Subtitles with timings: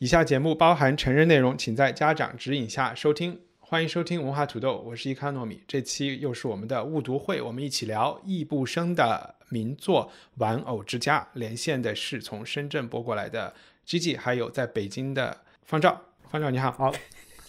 [0.00, 3.38] 以下节目包含成人内容，请在家长指引下收听。
[3.58, 5.62] 欢迎收听文化土豆，我是伊卡糯米。
[5.68, 11.20] 这期又是我们的误读会，我们一起聊易步生的名作《玩偶之家》。
[11.34, 13.52] 连线的是从深圳拨过来的
[13.86, 15.36] Gigi，还有在北京的
[15.66, 16.00] 方照。
[16.30, 16.90] 方照你好，好，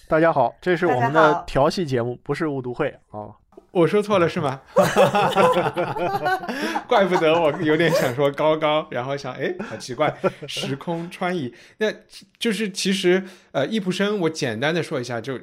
[0.10, 3.32] 大家好，这是我们的调戏节目，不是误读会啊。
[3.72, 4.62] 我说错了是吗？
[6.88, 10.14] 怪不得我有点想说高高，然后想哎，好奇怪，
[10.46, 11.54] 时空穿移。
[11.78, 11.92] 那
[12.38, 15.40] 就是其实呃，易卜生，我简单的说一下，就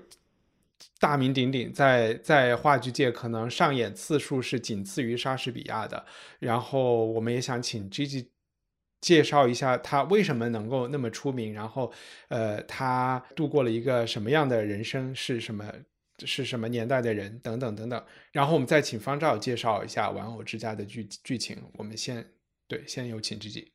[1.01, 6.05] 大名鼎鼎，在在话剧界可能上演次数是仅次于莎士比亚的。
[6.41, 8.27] 然后我们也想请 Gigi
[9.01, 11.91] 介绍一下他为什么能够那么出名，然后
[12.29, 15.65] 呃，他度过了一个什么样的人生，是什么
[16.27, 18.03] 是什么年代的人等等等等。
[18.33, 21.57] 然后我们再请方照介绍一下《玩偶之家》的剧剧情。
[21.77, 22.25] 我们先
[22.67, 23.73] 对，先有请自己。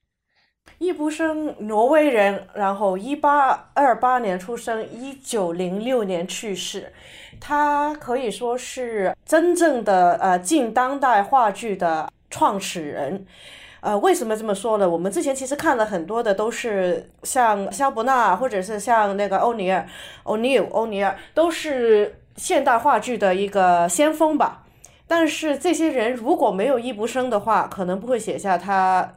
[0.78, 6.94] 易卜生，挪威人，然后一八二八年出生，一九零六年去世。
[7.40, 13.26] 他可以说是真正的呃近当代话剧的创始人。
[13.82, 14.90] 呃，为什么这么说呢？
[14.90, 19.86] 我们之前其实看了很多的，都是像肖伯纳，或者是像那个欧尼尔、
[20.24, 24.66] 欧尼尔、欧尼尔，都是现代话剧的一个先锋吧。
[25.08, 29.16] 但是这些人如果没有易卜生的话，可能不会写下他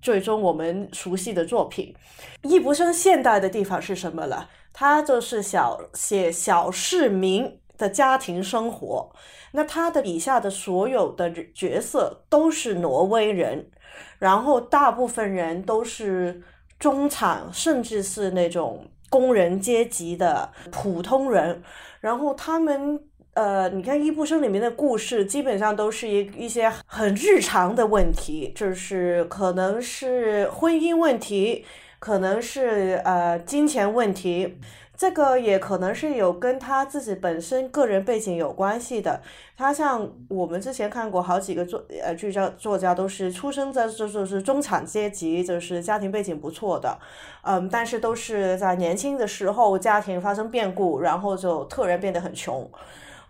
[0.00, 1.94] 最终我们熟悉的作品。
[2.42, 4.48] 易卜生现代的地方是什么了？
[4.72, 9.10] 他就是小写小市民的家庭生活。
[9.52, 13.70] 那他的笔下的所有的角色都是挪威人，
[14.18, 16.42] 然后大部分人都是
[16.78, 21.62] 中产，甚至是那种工人阶级的普通人。
[22.00, 23.00] 然后他们
[23.34, 31.64] 呃，你看《伊布生》里面的故事，基本上都是一一些很日常的问题，就是可能是婚姻问题，
[31.98, 34.56] 可能是呃金钱问题，
[34.96, 39.20] 这个也可能是有跟他自己本身个人背景有关系的。
[39.56, 46.98] 他像我们之前看过好几个作呃剧作作家，都是出生在这就是中产阶级，就是家庭背景不错的，
[47.42, 52.68] 嗯，但是都是在年轻的时候家庭发生变故，然后就突然变得很穷。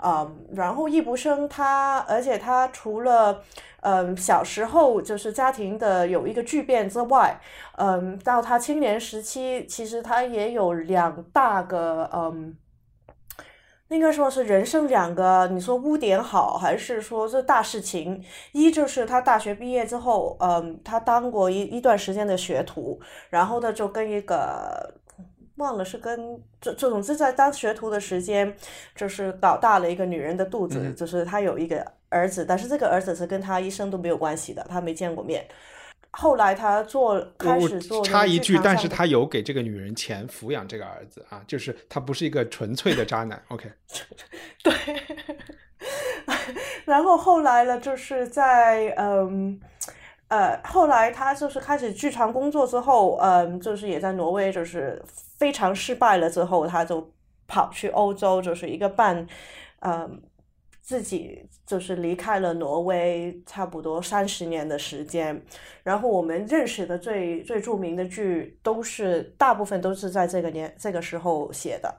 [0.05, 3.43] 嗯，然后易卜生他，而且他除了
[3.81, 7.41] 嗯小时候就是家庭的有一个巨变之外，
[7.79, 12.57] 嗯，到他青年时期，其实他也有两大个嗯，
[13.89, 18.23] 应该说是人生两个，你说污点好，还是说这大事情？
[18.53, 25.01] 一就是他大学毕业之后，嗯，他当过一一段时间的学徒，然后呢就跟一个。
[25.57, 28.55] 忘了是跟这这种是在当学徒的时间，
[28.95, 35.47] 就是搞大了一个女人的肚子，嗯就是他有一个儿子，但是这个儿子是跟他一生都没有关系的，他没见过面。
[36.19, 43.39] 后来他做开始做插一句，但是他有给这个女人钱抚养这个儿子啊，就是他不是一个纯粹的渣男。
[43.49, 43.71] OK，
[44.65, 44.73] 对，
[46.87, 49.61] 然后后来呢，就是在嗯
[50.29, 55.03] 呃，后来他就是开始剧场工作之后，嗯，就是也在挪威，就是
[55.39, 57.13] 非常失败了之后，他就
[57.47, 59.27] 跑去欧洲，就是一个半，
[59.81, 60.23] 嗯。
[60.87, 65.45] 自己就是离开了挪威差不多三十年的时间，
[65.83, 71.93] 然后我们认识的最最著名的剧都是大部分都是在这个年这个时候写的，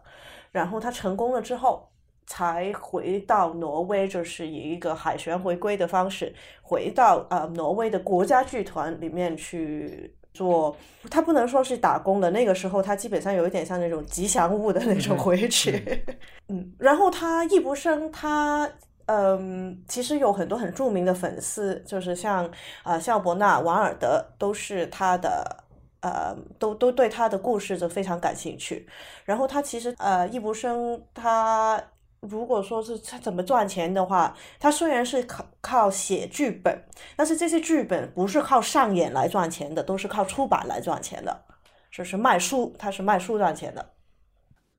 [0.54, 1.90] 然后他成功了之后，
[2.26, 10.76] 才回到挪威，就是以一个海旋回归的方式回到呃挪威的国家剧团里面去做。
[11.10, 16.04] 他不能说是打工的，那个时候他基本上有一点像那种吉祥物的那种回去。
[16.50, 18.70] 嗯，然后他易卜生他。
[19.10, 22.52] 嗯，其实有很多很著名的粉丝，就是像
[22.84, 25.64] 呃肖伯纳、王尔德，都是他的
[26.02, 28.86] 呃，都都对他的故事就非常感兴趣。
[29.24, 31.82] 然后他其实呃，易卜生他
[32.22, 36.84] 如果说是他怎么赚钱的话，他虽然是靠靠写剧本，
[37.16, 41.46] 但是这些剧本不是靠上演来赚钱的，都是靠出版来赚钱的，
[41.92, 43.94] 就是卖书，他是卖书赚钱的。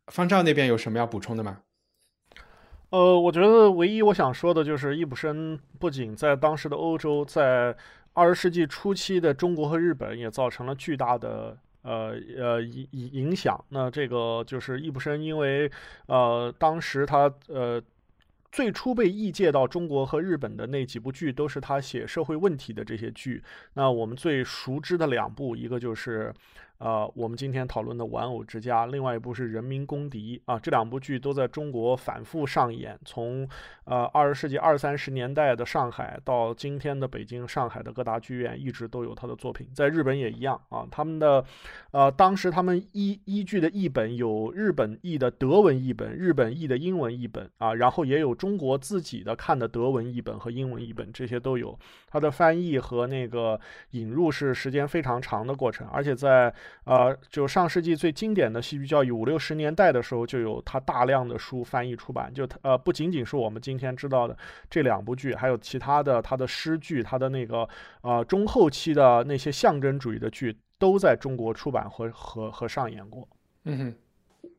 [0.08, 1.58] 方丈那边有什么要补充的吗？
[2.90, 7.76] 呃，我觉得唯一我想说的就是易卜生不仅在当时的欧洲，在
[8.14, 13.62] 二十世纪初期的中国和日本也造成了巨大的呃呃影影影响。
[13.68, 15.70] 那这个就是易卜生，因为
[16.06, 17.82] 呃当时他呃。
[18.50, 23.42] 最初被译介到中国和日本的那几部剧，都是他写社会问题的这些剧。
[23.74, 26.34] 那我们最熟知的两部，一个就是。
[26.78, 32.96] 呃，我们今天讨论的《玩偶之家》，另外一部是《人民公敌》啊，这两部剧都在中国反复上演。
[33.04, 33.48] 从
[33.84, 39.68] 呃二十世纪二三十年代的上海到今天的北京、上海的各大剧院，一直都有他的作品。
[39.74, 41.44] 在日本也一样啊，他们的
[41.90, 51.76] 呃当时他们依依据的译本有日本译的德文译本、日本译的英文译本啊，然后也有中国自己的看的德文译本和英文译本，这些都有。
[52.06, 53.58] 它的翻译和那个
[53.90, 56.54] 引入是时间非常长的过程，而且在
[56.84, 62.32] 呃，就上世纪最经典的戏剧教育五六十年代的时候，就有他大量的书翻译出版。
[62.32, 64.36] 就他呃，不仅仅是我们今天知道的
[64.70, 67.68] 这两部剧，还有其他的他的诗剧，他的那个
[68.02, 73.28] 呃中后期的那些象征主义的剧，都在中国出版和和和上演过。
[73.64, 73.94] 嗯哼。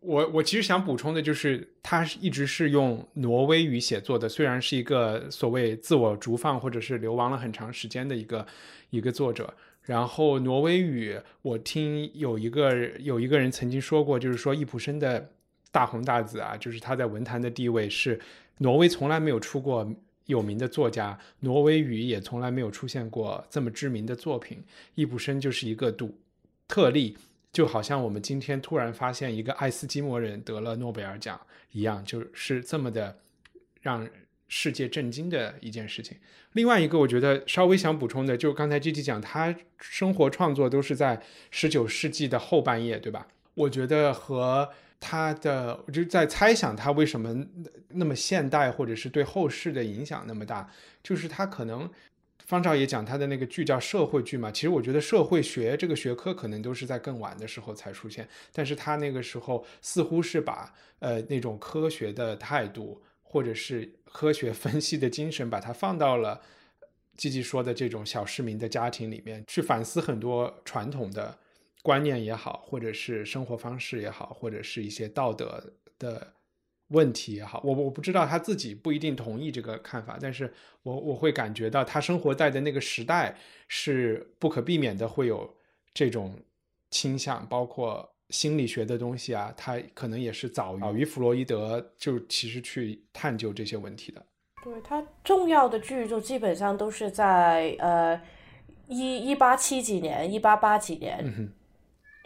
[0.01, 8.45] 我我其实想补充的就是，他一直是用挪威语写作的，虽然是一个所谓自我逐放或者是流亡了很长时间的一个
[8.91, 9.53] 一个作者。
[9.89, 15.31] 然后挪威语，我听有一个有一个人曾经说过，就是说易卜生的
[15.71, 18.19] 大红大紫啊，就是他在文坛的地位是
[18.59, 19.91] 挪威从来没有出过
[20.27, 24.63] 有名的作家，挪威语也从来没有出现过这么知名的作品，
[24.93, 26.15] 易卜生就是一个独
[26.67, 27.17] 特例。
[27.51, 31.41] 就好像我们今天突然发现一个爱斯基摩人得了诺贝尔奖
[31.71, 33.17] 一样，就是这么的
[33.81, 34.07] 让
[34.49, 36.17] 世界震惊的一件事情。
[36.51, 43.27] 另外一个，我觉得稍微想补充的，就刚才 G G 讲，他生活创作都是在十九世纪的后半叶，对吧？
[43.53, 44.69] 我觉得和
[44.99, 47.45] 他的，我就在猜想他为什么
[47.89, 50.69] 那么现代，或者是对后世的影响那么大，
[51.01, 51.89] 就是他可能。
[52.45, 62.99] 方照也讲他的那个剧叫社会剧嘛，其实我觉得社会学这个学科可能都是在更晚的时候才出现，但是他那个时候似乎是把呃那种科学的态度
[63.29, 66.41] 或者是科学 分析的精神，把它放到了
[67.15, 71.37] 季季说的这种小市民的家庭里面去反思很多传统的
[71.83, 76.33] 观念也好，或者是生活方式也好，或者是一些道德的。
[76.91, 80.51] 问题也好，我我不知道他自己不一定同意这个看法，但是
[80.81, 83.37] 我我会感觉到他生活在的那个时代
[83.67, 85.55] 是不可避免的会有
[85.93, 86.35] 这种
[86.89, 94.25] 倾向，包括心理学的东西啊，他可能也是早于弗洛伊德就其实去探究这些问题的。
[94.63, 98.21] 对他重要的剧就基本上都是在呃
[98.87, 101.51] 一一八七几年、一八八几年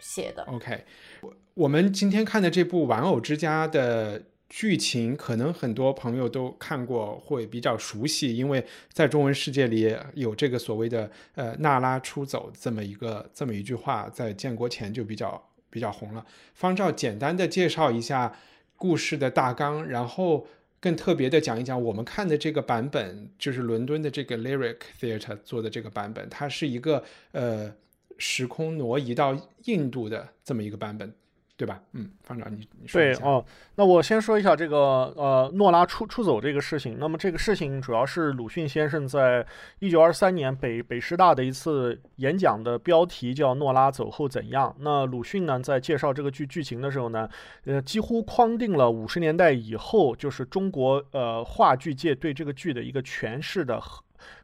[0.00, 0.42] 写的。
[0.44, 0.84] OK，
[1.20, 4.22] 我我们今天看的这部《玩偶之家》的。
[4.46, 15.42] 剧情可能很多朋友都看过，会比较熟悉，因为在中文世界里有这个所谓的“呃娜拉出走”这么一个这么一句话，在建国前就比较
[15.74, 16.24] 比较红了。
[16.54, 18.32] 方照简单的介绍一下
[18.76, 20.46] 故事的大纲，然后
[20.78, 27.74] 更特别的讲一讲我们看的这个版本，就是伦敦的这个 Lyric Theatre 做的这个版本，它是一个呃
[28.18, 31.12] 时空挪移到印度的这么一个版本。
[31.56, 31.80] 对吧？
[31.92, 33.44] 嗯，方长，你你说对哦。
[33.76, 34.76] 那我先说一下这个
[35.16, 36.96] 呃，诺拉出出走这个事情。
[36.98, 39.46] 那么这个事情主要是鲁迅先生在
[39.78, 44.68] 一九二三年北北师大的一次演讲的标题叫《诺拉走后怎样》。
[44.80, 47.28] 那鲁迅呢，在介绍这个剧剧情的时候呢，
[47.66, 53.80] 呃，几乎框定了五十年代以后就是中国呃话剧界对这个剧的一个诠释的。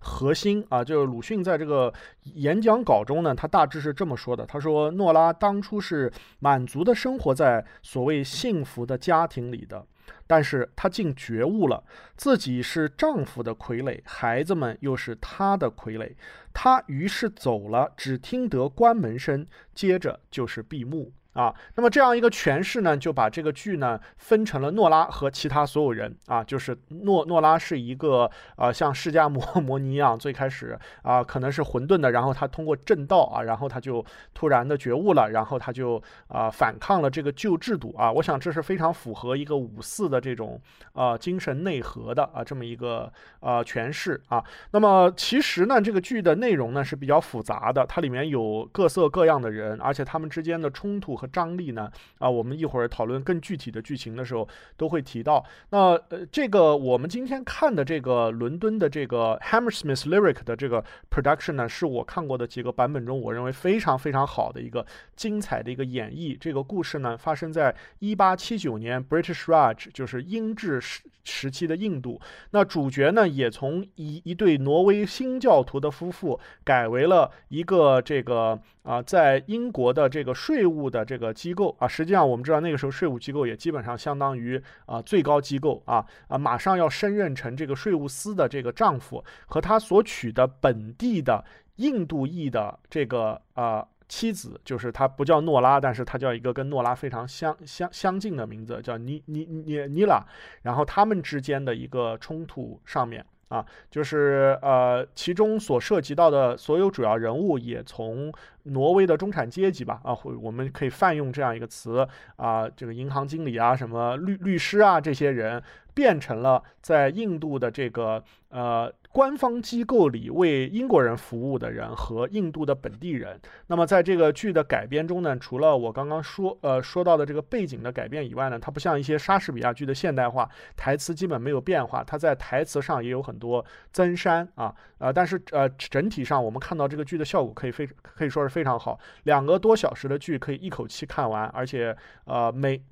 [0.00, 1.92] 核心啊，就是鲁迅在这个
[2.34, 9.86] 演讲稿中呢，他大致是这么说的：他说，诺拉当初是满足的生活在所谓幸福的家庭里的，
[10.26, 11.82] 但是她竟觉悟了
[12.16, 16.12] 自己是丈夫的傀儡，孩子们又是她的傀儡，
[16.52, 21.12] 她于是走了，只听得关门声，接着就是闭幕。
[21.34, 40.60] 啊，那么这样一个诠释呢，就把这个剧呢分成了诺拉和其他所有人啊，就是诺诺拉是一个呃像释迦摩 摩尼一样，最开始啊可能是混沌的，然后他通过正道啊，然后他就突然的觉悟了，然后他就啊反抗了这个旧制度啊，我想这是非常符合一个五四的这种
[40.94, 44.44] 啊精神内核的啊这么一个呃诠释啊。
[44.72, 51.20] 那么其实呢，这个剧的内容呢是比较复杂的，它里面有各色各样的人，而且他们之间的冲突。
[51.20, 51.90] 和张力呢？
[52.18, 54.46] 啊，我们一会儿讨论更具体的剧情的时候
[54.76, 55.44] 都会提到。
[55.70, 64.84] 那呃，这个我们今天看的这个伦敦的这个 Hammersmith Lyric 的这个 production 呢，是我看过的几个版本中，我认为非常非常好的一个
[65.16, 66.36] 精彩的一个演绎。
[66.38, 72.20] 这个故事呢，发生在一八七九年 British Raj，就是英治时时期的印度。
[72.50, 81.88] 那主角呢，也从一一对挪威新教徒的夫妇改为了一个这个啊，在英国的这个税务的这个机构啊。
[81.88, 91.44] 实际上，我们知道那个时候税务机构也基本上相当于啊最高机构啊啊，马上要升任成这个税务司的这个丈夫和他所娶的本地的
[91.76, 93.86] 印度裔的这个啊。
[94.12, 100.20] 妻子就是他不叫诺拉，但是他叫一个跟诺拉非常相相相近的名字，叫尼尼尼尼拉。
[100.62, 108.32] 然后他们之间的一个冲突上面啊，就是呃，其中所涉及到的所有主要人物也从
[108.64, 115.62] 挪威的中产阶级吧啊，或我们可以泛用这样一个词啊，这个银行经理啊，什么律律师啊，这些人
[115.94, 118.92] 变成了在印度的这个呃。
[119.12, 123.40] 官方机构里为英国人服务的人和印度的本地人。
[123.66, 132.04] 那么在这个剧的改编中呢，除了我刚刚说呃说到的这个背景的改变以外呢，它不像一些莎士比亚剧的现代化，台词基本没有变化。
[132.04, 138.98] 它在台词上也有很多增删啊啊，但是呃整体上我们看到这个剧的效果可以非可以说是非常好。
[139.22, 142.82] 两个多小时的剧可以一口气看完，而且呃每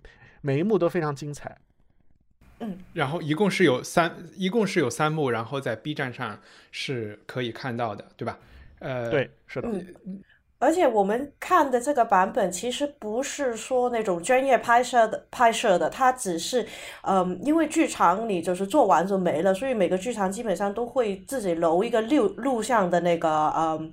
[0.40, 1.58] 每一幕都非常精彩。
[2.60, 6.40] 嗯，然后一共是有三，一共是有三幕，然后在 B 站上
[6.72, 8.36] 是可以看到的，对吧？
[8.80, 9.68] 呃，对，是的。
[10.58, 16.66] 而且我们看的这个版本其实不是说那种专业拍摄的拍摄的，它只是，
[17.02, 23.92] 嗯，因为剧场里就是做完就没了，所以每个剧场基本上都会自己留一个录录像的那个，嗯。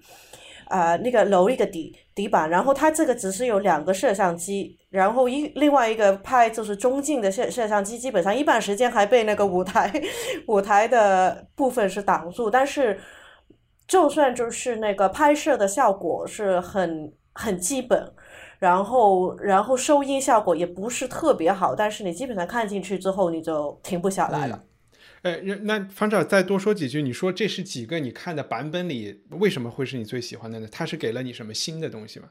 [0.69, 9.91] 呃，那个楼一个底底板，然后它这个只是有两个摄像机，然后一另外一个拍就是中镜的摄摄像机，基本上一半时间还被那个舞台
[10.47, 12.99] 舞台的部分是挡住，但是
[13.87, 18.11] 就算就是那个拍摄的效果是很很基本，
[18.59, 24.63] 然后然后收音效果也不是特别好，但是你基本上看进去之后你就停不下来了。
[25.25, 27.01] 呃，那方照再多说几句。
[27.01, 30.67] 你说这是几个你看的版本里，为什么会是你最喜欢的呢？
[30.71, 32.29] 它是给了你什么新的东西吗？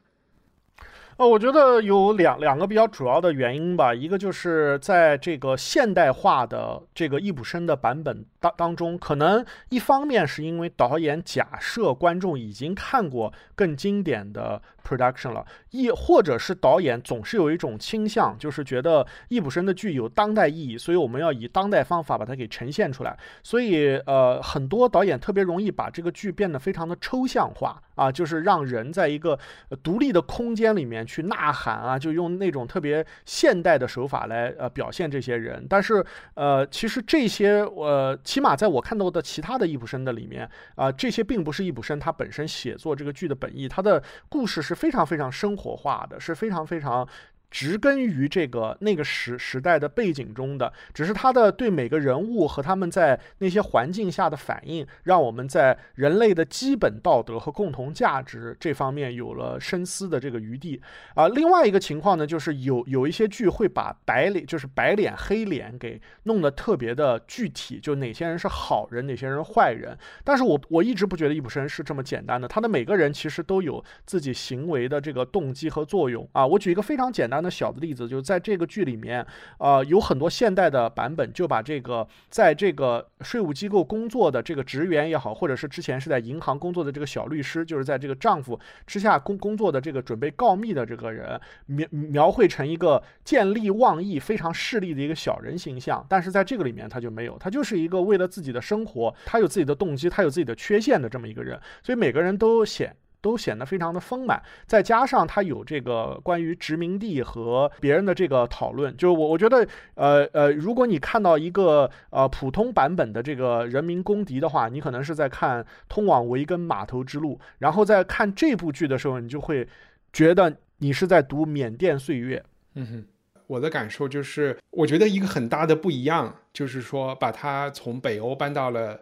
[1.16, 3.94] 呃，我觉得有两两个比较主要的原因吧。
[3.94, 14.60] 一个就是在这个现代化的这个易卜生的版本当当中，可能一方面是因为导演假设观众已经看过更经典的。
[14.86, 23.18] production 了，亦或者是导演总是有一种倾向，就是觉得易卜生的剧有当代意义，所以我们要以当代方法把它给呈现出来。
[23.42, 29.38] 所以，呃，很多导演特别容易把这个剧变得非常的抽象化啊，就是让人在一个
[29.82, 35.66] 独立的空间里面去呐喊啊，就用那种特别现代的手法来呃表现这些人。
[35.68, 44.74] 但是，呃，其实这些呃，起码在我看到的其他的易卜生的里面啊，这些并不是易卜生他本身写作这个剧的本意，他的故事是。
[44.84, 47.08] 非常非常生活化的，是非常非常。
[47.54, 60.82] 植根于这个那个时时代的背景中的，只是他的对每个人物和他们在那些环境下的反应，让我们在人类的基本道德和共同价值这方面有了深思的这个余地
[61.14, 61.28] 啊。
[61.28, 69.96] 另外一个情况呢，就是有有一些剧会把白脸就是白脸黑脸给弄得特别的具体，就哪些人是好人，哪些人坏人。
[70.24, 76.44] 但是我我一直不觉得易卜生是这么简单的，他的每个人其实都有自己行为的这个动机和作用啊。
[76.44, 77.43] 我举一个非常简单。
[77.44, 79.24] 那小的例子，就是在这个剧里面，
[79.58, 96.04] 呃，有很多现代的版本，就把这个在这个税务机构工作的这个职员也好，或者是之前是在银行工作的这个小律师，就是在这个丈夫之下工工作的这个准备告密的这个人，描描绘成一个见利忘义、非常势利的一个小人形象。
[96.08, 101.60] 但是在这个里面，他就没有，他就是一个为了自己的生活，他有自己的动机，他有自己的缺陷的这么一个人。
[101.82, 102.96] 所以每个人都显。
[103.24, 119.66] 都显得非常的丰满，再加上他有这个关于殖民地和别人的这个讨论，就是我我觉得，呃呃，如果你看到一个呃普通版本的这个人民公敌的话，你可能是在看通往维根码头之路，然后在看这部剧的时候，你就会
[120.12, 122.44] 觉得你是在读缅甸岁月。
[122.74, 123.04] 嗯哼，
[123.46, 129.00] 我的感受就是，我觉得一个很大的不一样，就是说把它从北欧搬到了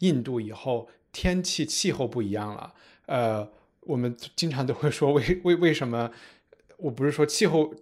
[0.00, 2.74] 印度以后，天气气候不一样了。
[3.06, 3.48] 呃，
[3.80, 6.10] 我们经常都会说为为为什么？
[6.76, 7.72] 我不是说气候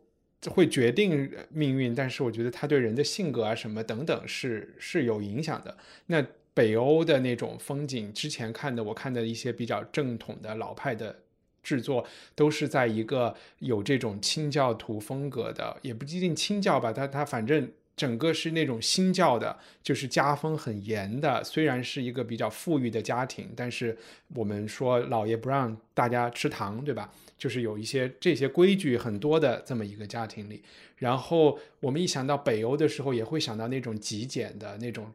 [0.50, 5.76] 会决定命运，但是我觉得它对人的性格啊什么等等是是有影响的。
[6.06, 6.24] 那
[6.54, 11.16] 北欧的那种风景，之前看的我看的一些比较正统的老派的
[11.62, 21.44] 制作，都是在一个有这种清教徒风格的，也不一定清教吧，他他反正整个是那种新教的，就是家风很严的。
[21.44, 23.96] 虽然是一个比较富裕的家庭，但是
[24.34, 27.12] 我们说老爷不让大家吃糖，对吧？
[27.36, 30.62] 就是有一些这些规矩很多的这么一个家庭里。
[30.96, 35.12] 然后我们一想到北欧的时候，也会想到那种极简的那种，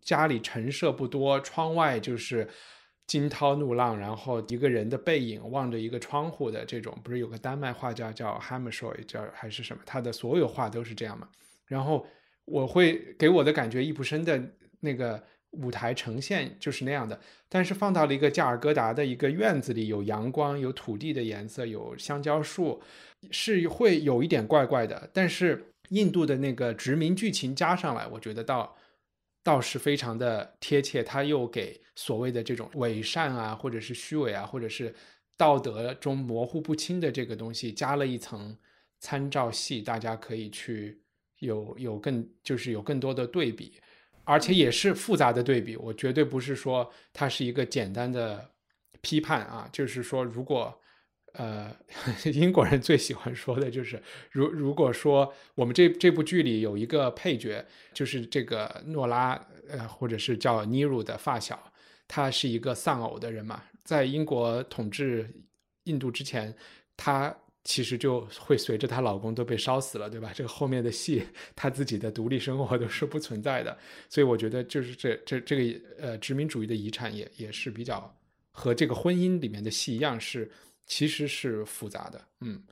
[0.00, 2.48] 家里陈设不多，窗外就是
[3.06, 6.96] 惊涛怒浪，然后一个人的背影望着一个窗户的这种。
[7.02, 9.82] 不是有个丹麦画家叫 Hammershøi，叫还是什么？
[9.84, 11.28] 他的所有画都是这样嘛。
[11.66, 12.06] 然后
[12.44, 14.42] 我会给我的感觉，易卜生的
[14.80, 15.22] 那个。
[15.58, 17.16] 舞台呈现就是那样的，
[17.48, 22.82] 但是放到了一个加尔各答的一个院子里，有阳光，有土地的颜色，有香蕉树，
[23.30, 25.08] 是会有一点怪怪的。
[25.12, 28.76] 但是印度的那个殖民剧情加上来，我觉得倒
[29.44, 31.04] 倒是非常的贴切。
[31.04, 34.92] 他又给所谓的这种伪善啊，或者是虚伪啊，或者是
[35.36, 38.58] 道德中模糊不清的这个东西，加了一层
[38.98, 41.00] 参照系，大家可以去
[41.44, 43.80] 有有更就是有更多的对比。
[44.26, 48.50] 而且也是复杂的对比，我绝对不是说它是一个简单的
[49.02, 50.80] 批判啊，就是说，如果
[51.34, 51.70] 呃，
[52.32, 61.62] 英国人最喜欢说的就是，如如果说我们这这部剧里有一个配角，就是这个诺拉，呃，或者是叫尼鲁的发小，
[62.08, 65.28] 他是一个丧偶的人嘛，在英国统治
[65.82, 66.56] 印度之前，
[66.96, 67.36] 他。
[67.64, 70.32] 其实就会随着她老公都被烧死了，对吧？
[70.34, 71.24] 这个后面的戏，
[71.56, 73.76] 她自己的独立生活都是不存在的，
[74.08, 78.14] 所以我觉得就是这这这个呃殖民主义的遗产也也是比较
[78.52, 80.50] 和这个婚姻里面的戏一样，是
[80.86, 82.24] 其实是复杂的。
[82.40, 82.62] 嗯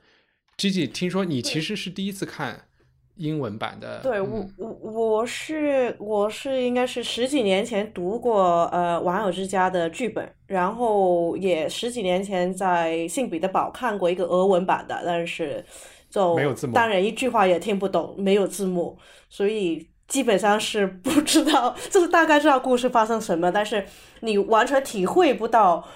[0.57, 2.67] ，Gigi，听说你其实是第一次看。
[3.15, 15.63] 英文版的，对我我我是我是应该是十几年前读过呃《玩偶之家》的剧本，然后也十几年前在性彼得堡看过一个俄文版的，但是
[16.09, 18.97] 就没有字幕，当然一句话也听不懂，没有字幕，
[19.29, 23.85] 所以基本上是 不知道，就是大概知道故事发生什么，但是
[24.21, 25.87] 你完全体会不到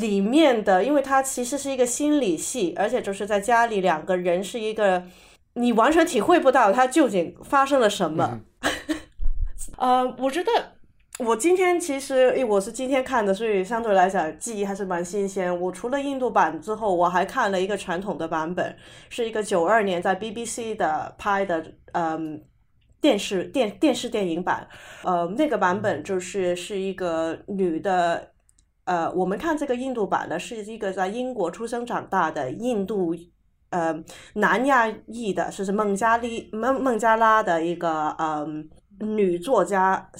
[0.00, 5.02] 里面的，因为它其实是一个心理戏，而且就是在家里两个人是一个。
[5.54, 8.40] 你完全体会不到它究竟发生了什么。
[9.76, 10.50] 呃，我觉得
[11.18, 15.60] 我今天其实，因为我是今天看的，所以相对来讲记忆还是蛮新鲜。
[15.60, 18.76] 我除了印度版之后，我还看了一个传统的版本，
[19.08, 22.42] 是一个九二年在 BBC 的拍的，嗯，
[23.00, 24.66] 电视电电视电影版。
[25.04, 28.30] 呃，那个版本就是是一个女的，
[28.84, 33.14] 呃，我们看这个印度版的是一个在英国出生长大的印度。
[33.70, 34.04] 呃，
[34.34, 38.68] 南亚裔的，就是孟加利孟孟加拉的一个嗯
[39.00, 40.10] 女作家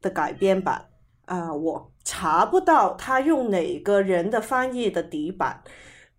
[0.00, 0.86] 的改编版
[1.24, 5.62] 啊，我查不到他用哪个人的翻译的底版。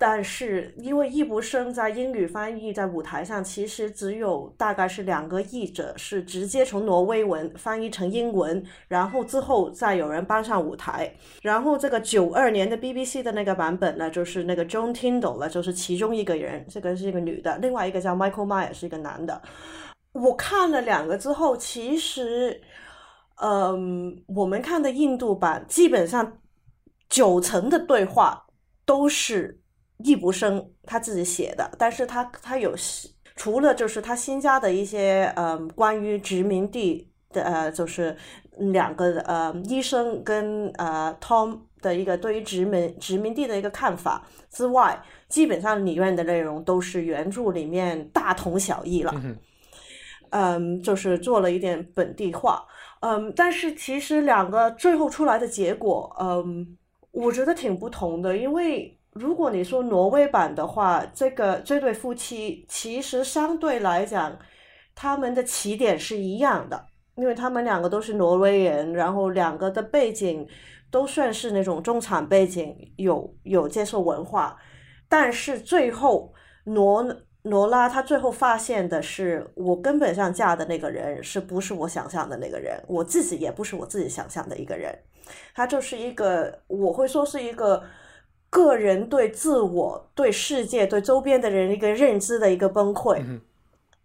[0.05, 11.09] 但是，因为易卜生在英语翻译在舞台上，其实只有大概是两个译者是直接从挪威文翻译成英文，然后之后再有人搬上舞台。
[11.41, 19.41] 然后这个九二年的 BBC 的那个版本呢，就是那个 John Tyndall 了，就是其中一个人，这个是一个女的，另外一个叫 Michael Meyer 是一个男的。
[20.11, 22.59] 我看了两个之后，其实，
[23.41, 26.39] 嗯，我们看的印度版基本上
[27.07, 28.45] 九成的对话
[28.85, 29.62] 都是。
[29.99, 32.73] 易卜生他自己写的，但是他他有
[33.35, 38.15] 除了就是他新加的一些呃关于殖民地的呃就是
[38.57, 49.13] 两个呃医生跟呃 Tom 的一个对于殖民殖民地的一个看法之外，基本上里面的内容都是原著里面大同小异了。
[50.29, 52.63] 嗯，就是做了一点本地化。
[52.99, 56.77] 嗯，但是其实两个最后出来的结果，嗯，
[57.11, 58.95] 我觉得挺不同的，因为。
[59.13, 64.37] 如果你说挪威版的话，这个这对夫妻其实相对来讲，
[64.95, 70.47] 他们的起点是一样的，因为他们两个都是挪威人，然后两个的背景
[70.89, 74.57] 都算是那种中产背景，有有接受文化，
[75.07, 77.05] 但是最后罗
[77.43, 84.91] 罗拉她最后发现的是，我根本上嫁的那个人是不是我想象的那个人，我自己也不是我自己想象的一个人，
[85.53, 87.83] 他就是一个我会说是一个。
[88.53, 93.19] 个人对自我、对世界、对周边的人一个认知的一个崩溃，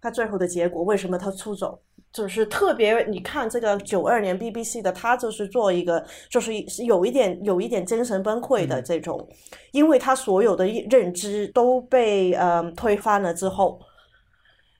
[0.00, 1.78] 他最后的结果为什么他出走？
[2.10, 6.50] 就是特别你看这个九二年 BBC 的，他就是做一个，就是
[6.82, 9.28] 有一点有一点精神崩溃的这种，
[9.72, 13.78] 因为他所有的认知都被呃推翻了之后，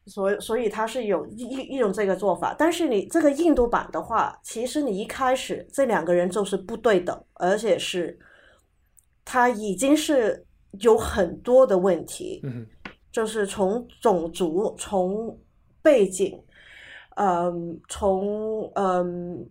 [0.07, 1.42] 所以所以他是有一
[1.76, 2.57] 一种这个做法。
[2.59, 8.18] 但是你这个印度版的话，其实你一开始这两个人就是不对等，而且是。
[9.31, 10.43] 他已经是
[10.81, 12.67] 有很多的问题，嗯
[13.12, 15.38] 就是从种族、从
[15.83, 16.43] 背景，
[17.17, 19.47] 嗯，从嗯，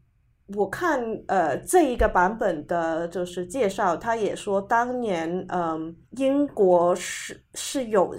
[0.55, 8.15] 我看呃这一个版本的就是介绍，他也说当年嗯英国是是有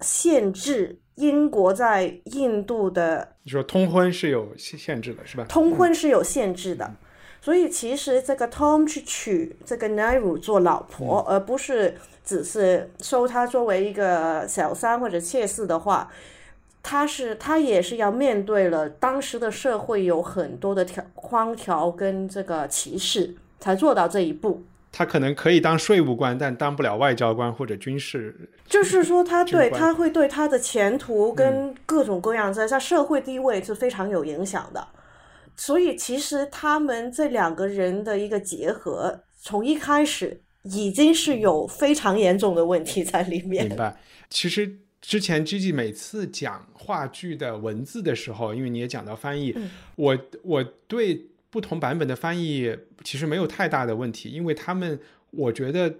[0.00, 5.46] 限制英国在印度的你说通婚是有限限制的，是吧？
[5.48, 6.94] 通婚是有限制的，
[7.40, 16.10] 所以其实这个 Tom 去娶这个 Nairu 做老婆，而不是只是收她作为一个小三或者妾室的话，
[16.82, 24.62] 他是他也是要面对了当时的社会有很多的条框条跟这个歧视，才做到这一步。
[24.92, 28.34] 他可能可以当税务官，但当不了外交官或者军事。
[28.66, 34.86] 就是说，他对他会对他的前途跟各种各样在在社会地位是非常有影响的。
[35.60, 43.68] 所以，其实他们这两个人的一个结合，从一开始已经是有非常严重的问题在里面。
[43.68, 44.00] 明白。
[44.30, 49.54] 其实之前 Gigi 每次讲话剧的文字的时候，因为你也讲到翻译，
[49.96, 54.98] 我我对不同版本的翻译其实没有太大的问题，因为他们
[55.30, 55.94] 我觉得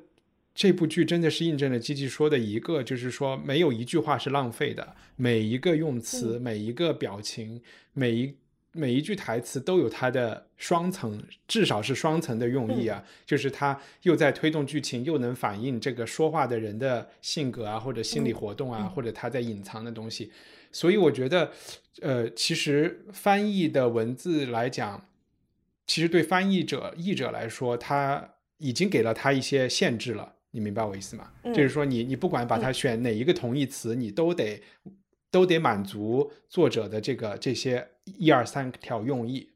[0.55, 7.61] 这部剧真的是印证了 Gigi 说的一个，就是说没有一句话是浪费的，每一个用词、每一个表情、
[7.93, 8.35] 每一
[8.73, 20.31] 每一句台词都有它的双层，至少是双层的用意啊，就是它又在推动剧情，又能反映这个说话的人的性格啊，或者心理活动啊，或者他在隐藏的东西。
[20.73, 21.51] 所以我觉得，
[22.01, 25.05] 呃，其实翻译的文字来讲，
[25.87, 30.35] 其实对翻译者、译者来说，他已经给了他一些限制了。
[30.53, 31.33] 你明白我意思吗？
[31.45, 34.63] 就是说你，你不管把它选哪一个同义词，你都得
[35.31, 37.87] 都得满足作者的这个这些
[38.19, 39.49] 一二三条用意。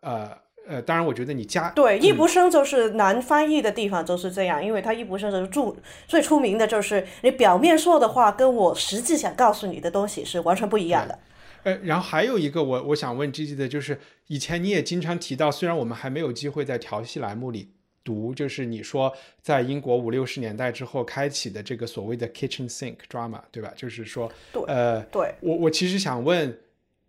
[0.00, 0.30] 呃
[0.68, 5.74] 呃，当然，我觉得你加对，易卜生就是难翻译的地方就是这样，因为他易卜生就是著
[6.06, 11.18] 最出名的就是你表面说的话跟我实际想告诉你的东西是完全不一样的。
[11.62, 17.72] 呃，然后还有一个我我想问 G G 的就是，以前你也经常提到，虽然我们还没有机会在调戏栏目里
[18.04, 23.72] 读，就是你说在英国五六十年代之后开启的这个所谓的 kitchen sink drama，对吧？
[23.74, 26.56] 就是说，对呃，对，我我其实想问，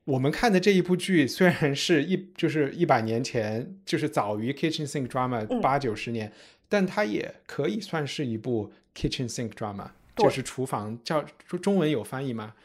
[0.09, 6.31] 我们看的这一部剧虽然是一就是一百年前，就是早于 kitchen sink drama 嗯八九十年，
[6.67, 12.55] 但它也可以算是一部 kitchen sink drama，就是厨房叫中中文有翻译吗？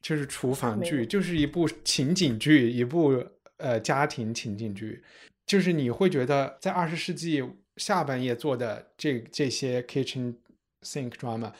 [0.00, 3.22] 就是厨房剧，就是一部情景剧，一部
[3.58, 5.02] 呃家庭情景剧。
[5.44, 7.44] 就是你会觉得在二十世纪
[7.76, 10.34] 下半叶做的这这些 kitchen
[10.82, 11.52] sink drama，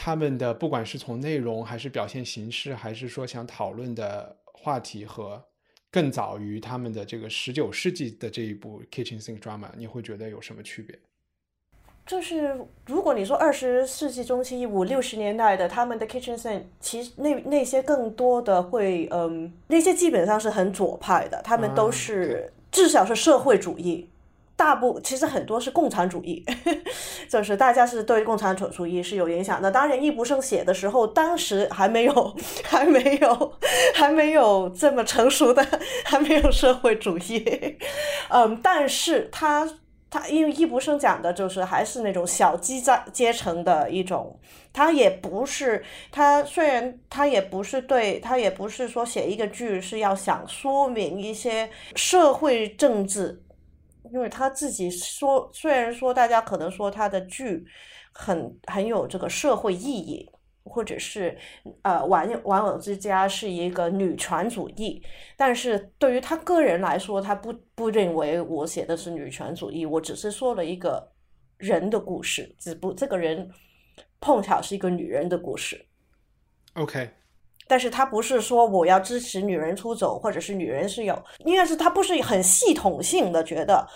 [0.00, 5.42] 他们的不管是从内容还是表现形式，还是说想讨论的话题和
[5.90, 10.96] 更早于他们的这个十九世纪的这一部 kitchen sink drama，你会觉得有什么区别？
[12.06, 12.56] 就是
[12.86, 24.08] 如果你说二十世纪中期五六十年代的他们的 kitchen sink，其实那那些更多的会，嗯，那些基本上是很左派的，他们都是、至少是社会主义。
[24.58, 26.44] 大部其实很多是共产主义，
[27.30, 29.70] 就是大家是对共产主义是有影响的。
[29.70, 33.52] 当然，易卜生写的时候，当时还没有， 还没有，
[33.94, 35.64] 还没有这么成熟的，
[36.04, 37.78] 还没有社会主义。
[38.30, 39.78] 嗯，但是他
[40.10, 44.40] 他因为易卜生讲的就是还是那种小基阶阶层的一种，
[44.72, 53.44] 他也不是他虽然他也不是对他也不是说写一个剧是要想说明一些社会政治。
[54.12, 57.66] 因为他自己说，虽然说大家可能说他的剧
[58.12, 60.28] 很很有这个社会意义，
[60.64, 61.36] 或者是
[61.82, 65.02] 呃玩玩偶之家是一个女权主义，
[65.36, 71.12] 但是对于他个人来说，他不不认为我写的是女权主义，我只是说了一个
[71.56, 73.50] 人的故事，只不这个人
[74.20, 75.86] 碰巧是一个女人的故事。
[76.74, 77.08] OK，
[77.68, 83.86] 但是他不是说我要支持女人出走，或者是女人是有，应该是他不是很系统性的觉得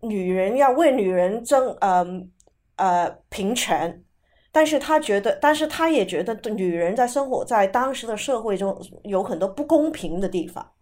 [0.00, 2.30] 女人要为女人争，嗯
[2.76, 4.02] 呃平权，
[4.50, 10.72] 但是他觉得，但是他也觉得女人在生活在当时的社会中有很多不公平的地方。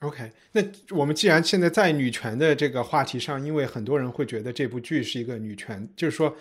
[0.00, 0.60] OK，那
[0.94, 6.36] 我们既然现在在女权的这个话题上，因为很多人会觉得这部剧是一个女权，就是说，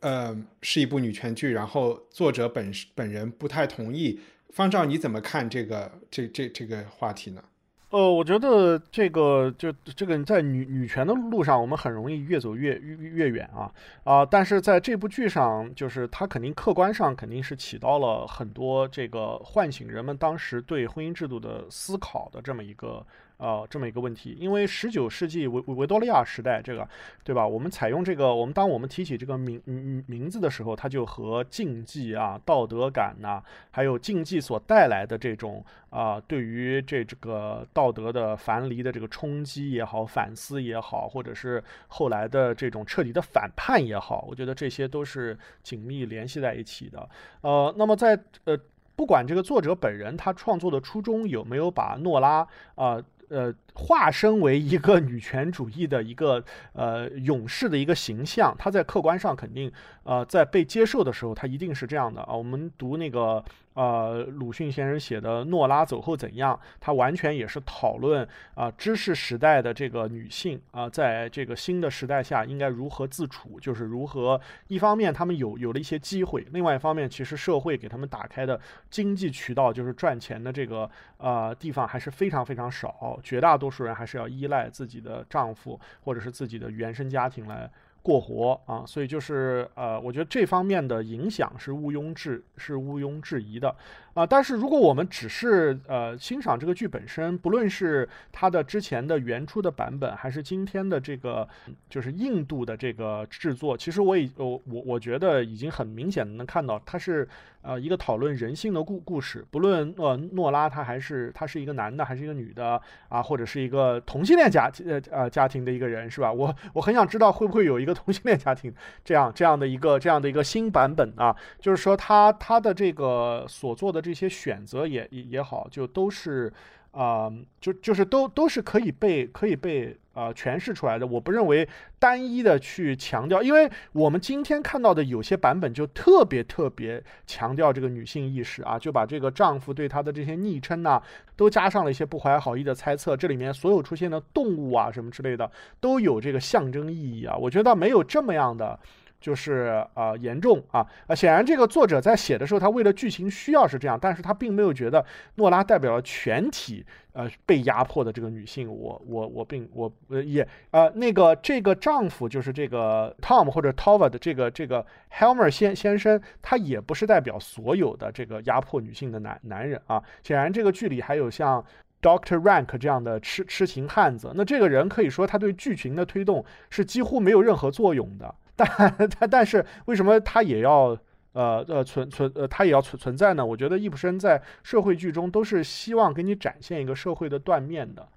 [0.00, 4.20] 呃，是一部女权剧，然后作者本本人不太同意。
[4.56, 7.44] 方照，你怎么看这个这这这个话题呢？
[7.90, 13.70] 呃，我觉得这个就这个在女女权的路上，我们很容易越走越越越远啊
[14.02, 23.06] 啊、但是在这部剧上，就是它肯定客观上肯定是起到了很多这个唤醒人们当时对婚姻制度的思考的这么一个
[23.38, 26.88] 呃，这么一个问题，因为十九世纪维维多利亚时代，这个
[27.22, 27.46] 对吧？
[27.46, 47.06] 我们采用这个，我们当我们提起这个名名名字的时候，它就和禁忌啊、道德感呐，还有禁忌所带来的这种啊，对于这这个道德的樊篱的这个冲击也好、反思也好，或者是后来的这种彻底的反叛也好，我觉得这些都是紧密联系在一起的。
[47.42, 48.58] 呃，那么在呃，
[48.94, 52.46] 不管这个作者本人他创作的初衷有没有把诺拉
[52.76, 52.98] 啊。
[53.28, 59.70] 呃化身为一个女权主义的一个呃勇士的一个形象，他在客观上肯定
[60.04, 62.34] 呃在被接受的时候，他一定是这样的啊。
[62.34, 63.44] 我们读那个。
[63.76, 78.58] 呃，鲁迅先生写的《诺拉走后怎样》，他完全也是讨论啊，知识时代的这个女性啊，在这个新的时代下应该如何自处，就是如何一方面他们有有了一些机会，另外一方面其实社会给他们打开的
[78.88, 87.70] 经济渠道，就是赚钱的这个呃地方还是非常非常少，绝大多数人还是要依赖自己的丈夫或者是自己的原生家庭来。
[88.06, 93.74] 过活啊，所以就是呃，我觉得这方面的影响是毋庸置是毋庸置疑的
[94.16, 94.26] 啊。
[94.26, 101.48] 但是如果我们只是呃欣赏这个剧本身，不论是它的之前的原初的版本，还是今天的这个
[101.88, 107.28] 就是印度的这个制作，其实我已我我我觉得已经很明显的能看到它是。
[107.62, 116.32] 呃，一个讨论人性的故故事，不论呃诺拉他还是他是一个男的还是一个女的啊，或者是一个同性恋家呃呃家庭的一个人是吧？
[116.32, 118.72] 我我很想知道会不会有一个同性恋家庭
[119.04, 126.52] 这样这样的一个这样的一个新版本啊，就是说他他的这个所做的这些选择也也也好，就都是。
[126.96, 131.06] 啊，就就是都都是可以被可以被呃诠释出来的。
[131.06, 140.98] 我不认为单一的去强调，因为我们今天看到的有些版本就特别特别强调这个女性意识啊，就把这个丈夫对她的这些昵称呐，
[141.36, 143.14] 都加上了一些不怀好意的猜测。
[143.14, 147.36] 这里面所有出现的动物啊什么之类的，都有这个象征意义啊。
[147.36, 148.80] 我觉得没有这么样的。
[149.26, 151.12] 就是啊，严重啊啊！
[151.12, 158.72] 显然，这个作者在写的时候，他为了剧情需要是这样，但是他并没有觉得诺拉代表了全体呃被压迫的这个女性。
[158.72, 159.92] 我我我并我
[160.24, 170.00] 也呃那个这个丈夫就是这个 Tom 或者 Tova 的这个这个 Helmer 先先生，他也不是代表所有的这个压迫女性的男男人啊。
[170.22, 171.64] 显然，这个剧里还有像
[172.00, 174.30] Doctor Rank 这样的痴痴情汉子。
[174.36, 178.32] 那这个人可以说他对剧情的推动是几乎没有任何作用的。
[178.96, 180.96] 但但但是为什么他也要
[181.32, 183.44] 呃呃存存呃他也要存存在呢？
[183.44, 188.08] 我觉得易卜生在社会剧中都是希望给你展现一个社会的断面的。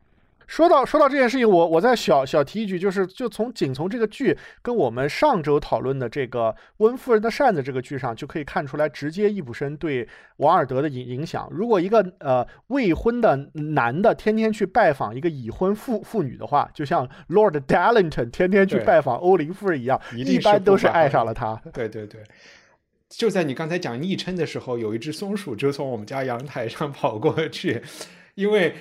[0.50, 11.48] 说到说到这件事情，我我再小小提一句，就是就从仅从这个剧跟我们上周讨论的这个《温夫人的扇子》这个剧上，就可以看出来直接易卜生对王尔德的影影响。
[11.52, 21.62] 如果一个呃未婚的男的天天去拜访一个已婚妇妇女的话，就像 Lord Darlington 天天去拜访欧林夫人一样，一般都是爱上了他。
[21.72, 22.24] 对对对，
[23.08, 27.84] 就在你刚才讲昵称的时候，有一只松鼠就从我们家阳台上跑过去，
[28.34, 28.74] 因为。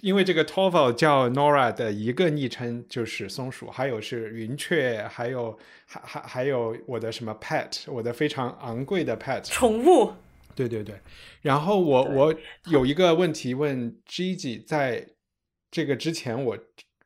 [0.00, 10.12] 因为这个 Tovel 叫 Nora 的一个昵称就是松鼠，还有是云雀，还有还还还有我的什么 pet，我的非常昂贵的 pet 宠物。
[10.54, 10.94] 对对对，
[11.42, 12.34] 然后我我
[12.66, 15.06] 有一个问题问 Gigi，在
[15.70, 16.58] 这个之前我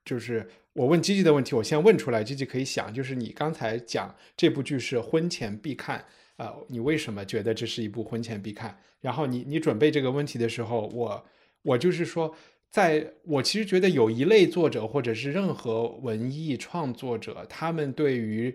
[0.05, 6.05] 就是我问 Gigi 的问题，我先问出来，Gigi 可以想，就是你刚才讲这部剧是婚前必看
[6.37, 8.79] 啊，你为什么觉得这是一部婚前必看？
[9.01, 11.27] 然后你你准备这个问题的时候，我
[11.63, 12.35] 我就是说。
[12.71, 18.55] 在我其实觉得有一类作者，或者是任何文艺创作者，他们对于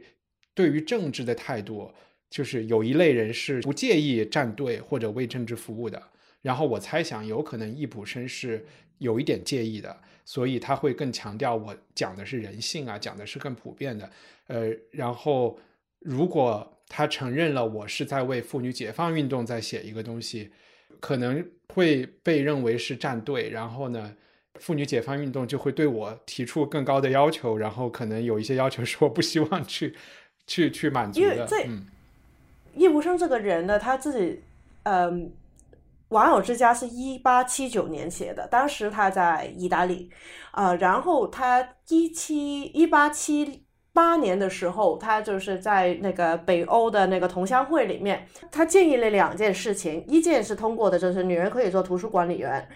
[0.53, 1.91] 对于政治的态度，
[2.29, 6.01] 就是有一类人是不介意站队或者为政治服务的。
[6.43, 8.63] 然后我猜想，有可能易卜生是
[8.99, 14.07] 有一点介意的，所以他会更强调我讲的是人性啊，讲的是更普遍的。
[14.45, 15.59] 呃，然后
[15.99, 20.51] 如果他承认了我是在为妇女解放运动在写一个东西。
[20.99, 24.13] 可能会被认为是站队，然后呢，
[24.59, 29.95] 妇女解放运动就会对我提出更高的要求，然后可能有一些要求是我不希望去
[30.45, 31.47] 去去满足的。
[31.65, 31.87] 嗯，
[32.75, 34.41] 叶无生这个人呢，他自己，
[34.83, 35.25] 嗯，
[36.09, 40.11] 《网友之家》是一八七九年写的，当时他在意大利，
[40.51, 43.62] 啊，然后他一七一八七。
[43.93, 52.67] 八年的时候，他就是在那个北欧的那个同乡会里面，他建议了两件事情，一件是通过的，就是女人可以做图书管理员，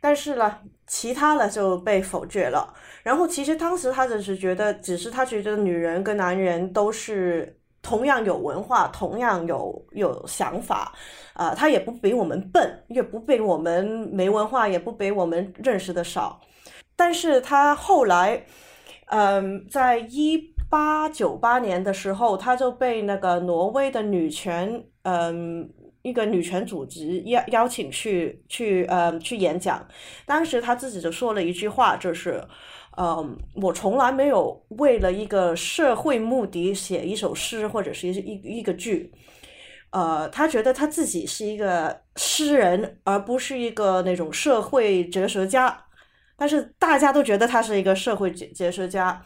[0.00, 2.74] 但是呢，其他的就被否决了。
[3.04, 10.92] 然后其实当时他只是觉得，只是他觉得女人跟男人都是同样有文化，同样有有想法，
[11.34, 16.40] 啊，他也不比我们笨，也不比我们没文化，也不比我们认识的少。
[16.96, 18.44] 但是他后来，
[19.06, 20.36] 嗯，在一
[20.68, 25.68] 八九八年的时候，他就被那个挪威的女权，嗯，
[26.02, 29.86] 一个女权组织邀邀请去去，呃，去演讲。
[30.24, 32.42] 当时他自己就说了一句话，就是，
[32.96, 39.12] 嗯，我从来没有为了一个社会目的写一首诗或者是一一一个剧。
[39.90, 45.84] 呃，他觉得他自己是一个诗人，而不是一个那种社会哲学家。
[46.36, 49.24] 但是大家都觉得他是一个社会哲哲学家。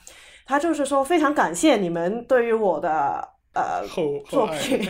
[0.51, 3.87] 他就是说，非常感谢你们对于我的呃
[4.29, 4.81] 作品，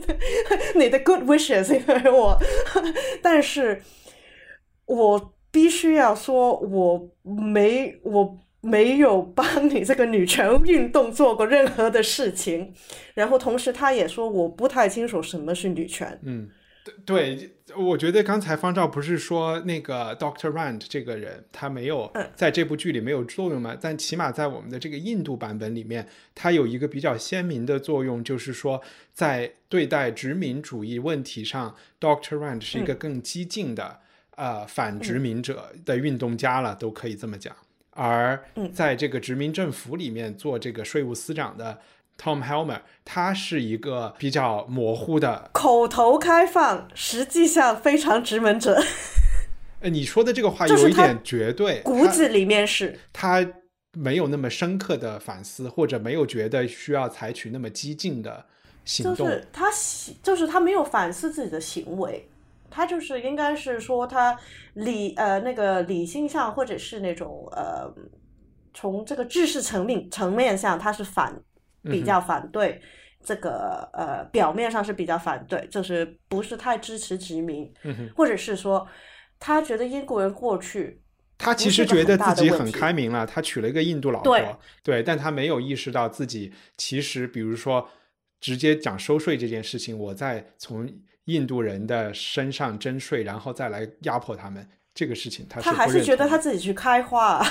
[0.74, 2.38] 你的 good wishes，因为我，
[3.22, 3.82] 但是
[4.86, 8.38] 我必须要说，我没我。
[8.66, 12.72] 没有帮你这个女权运动做过任何的事情，
[13.12, 16.18] 然后同时他也说我不太清楚什么是女权。
[16.22, 16.48] 嗯，
[16.84, 23.76] 对对，我觉得刚才方照不是说那个 Doctor Rand 这个人他没有在这部剧里没有作用吗？
[23.80, 28.82] 但起码在我们的这个印度版本里面，他有一个比较鲜明的作用，就是说
[29.14, 34.00] 在对待殖民主义问题上，Doctor Rand 是一个更激进的
[34.36, 37.56] 呃反殖民者的运动家了，都可以这么讲。
[37.96, 41.78] 而在这个殖民政府里面做这个税务司长的
[42.18, 48.82] Tom Helmer，他是一个比较模糊的，口头开放，实际上非常直门者。
[49.80, 53.46] 呃，你说的这个话有一点绝对，骨子里面是他
[53.92, 58.46] 没有那么深刻的反思，或者没有觉得需要采取那么激进的
[58.84, 59.16] 行动。
[59.16, 59.70] 就是他，
[60.22, 62.28] 就是他没有反思自己的行为。
[62.70, 64.36] 他就是应该是说他
[64.72, 67.88] 理呃那个理性上或者是那种呃
[68.72, 71.40] 从这个知识层面层面上他是反
[71.84, 72.80] 比较反对
[73.22, 77.72] 这个呃表面上是比较反对就是不是太支持殖民，
[78.16, 78.86] 或者是说
[79.38, 81.02] 他觉得英国人过去
[81.38, 87.88] 他其实觉得自己很开明了，他娶了一个印度老婆对，但他没有意识到自己其实比如说
[88.40, 90.88] 直接讲收税这件事情，我在从。
[91.26, 94.68] 印度人的身上征税，然后再来压迫他们。
[94.94, 97.44] 这个事情，他他还是觉得他自己去开花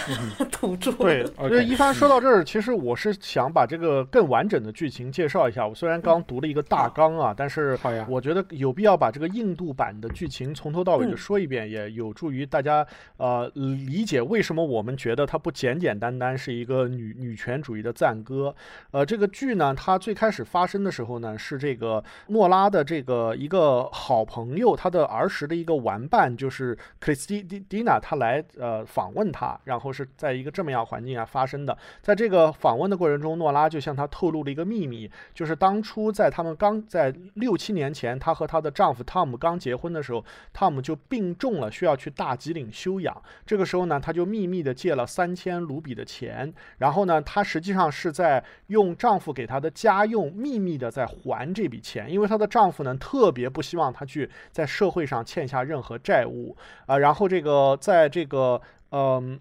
[0.50, 0.94] 土著。
[1.04, 5.68] 对， 就一帆说到这儿，其实我是想把这个更完整的剧情介绍一下。
[5.68, 7.78] 我虽然刚读了一个大纲啊，但是
[8.08, 18.56] 我觉得有必要把这个印度版的剧情从头到尾的说一遍，也有助于大家呃理解为什么我们觉得它不简简单单是一个女女权主义的赞歌。
[18.92, 27.54] 呃，这个剧呢，它最开始发生的时候呢，是这个诺拉的这个一个好朋友，他的儿时的一个玩伴，就是克里斯蒂。
[27.54, 31.78] 迪迪娜，他来呃访问他，然后是在一个这么样环境下发生的。
[32.02, 43.20] 在这个访问的过程中，诺拉就向他透露了一个秘密，就是当初在他们刚在六七年前，她和她的丈夫汤姆刚结婚的时候，汤姆就病重了，需要去大吉岭休养。
[43.46, 57.23] 这个时候呢，她就秘密的借了三千卢比的钱，然后呢，她实际上是在用丈夫给她的家用秘密的在还这笔钱，因为她的丈夫呢特别不希望她去在社会上欠下任何债务啊，然后。
[57.28, 59.40] 这个在这个嗯，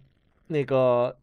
[0.49, 1.17] 那个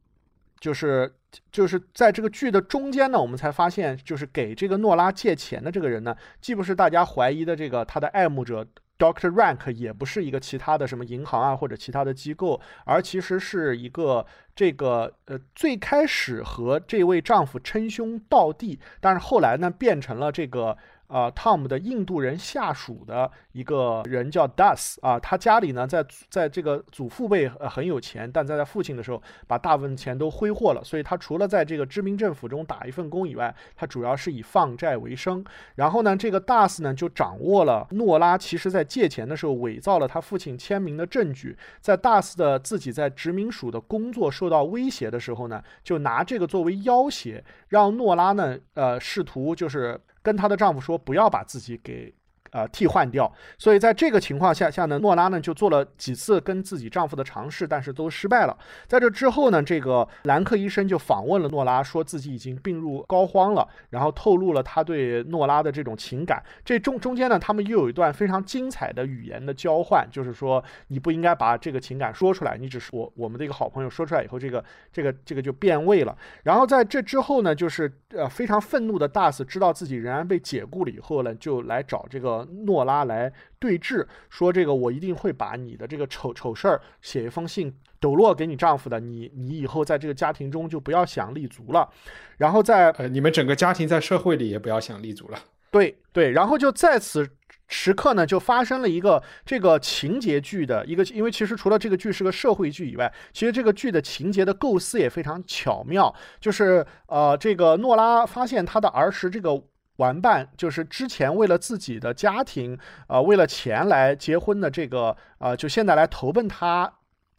[0.59, 1.13] 就是
[1.51, 8.65] 就是在这个剧的中间呢，我们才发现，就是给这个诺拉借钱的这个人呢，既不是大家怀疑的这个他的爱慕者
[8.97, 20.77] Doctor Rank，也不是一个其他的什么银行啊或者其他的机构，而其实是一个这个呃最开始和这位丈夫称兄道弟，但是后来呢变成了这个。
[21.09, 35.43] 啊，Tom 的印度人下属的一个人叫 Das 啊，他家里呢在在这个祖父辈呃很有钱，但在他父亲的时候把大部分钱都挥霍了，所以他除了在这个知名政府中打一份工以外，他主要是以放债为生。
[35.75, 49.99] 然后呢，这个 Das 呢就掌握了诺拉其实在借钱的时候伪造了他父亲签名的证据，在 Das 的自己在殖民署的工作受到威胁的时候呢，就拿这个作为要挟，让诺拉呢呃试图就是。
[50.29, 52.13] 跟她的丈夫说，不要把自己给。
[52.51, 58.57] 呃，替换掉，所以在这个情况下下呢，诺拉呢就做了几次跟自己丈夫的尝试，但是都失败了。
[58.87, 66.43] 在这之后呢，这个兰克医生就访问了诺拉，说自己已经病入膏肓了，然后透露了他对诺拉的这种情感。
[66.65, 76.17] 这中中间呢，他们又有一段非常精彩的语言的交换，就是说你不应该把这个情感说出来，你只是我我们的一个好朋友说出来以后，这个这个这个就变味了。
[76.41, 82.38] 然后在这之后呢，就是呃非常愤怒的大斯知道自己仍然被解雇了以后呢，就来找这个。
[82.45, 91.89] 诺拉来对峙，说这个我一定会把你的这个丑丑事儿写一封信抖落给你丈夫的，你你以后在这个家庭中就不要想立足了，
[92.37, 95.39] 然后在呃你们整个家庭在社会里也不要想立足了。
[95.71, 97.29] 对对，然后就在此
[97.67, 106.11] 时刻呢，就发生了一个这个情节剧的一个，因为其实除了这个剧是个社会剧以外，其实这个剧的情节的构思也非常巧妙。
[106.39, 109.61] 就是呃，这个诺拉发现她的儿时这个
[109.99, 112.77] 玩伴，就是之前为了自己的家庭，
[113.07, 116.91] 呃，为了钱来结婚的这个，呃，就现在来投奔他，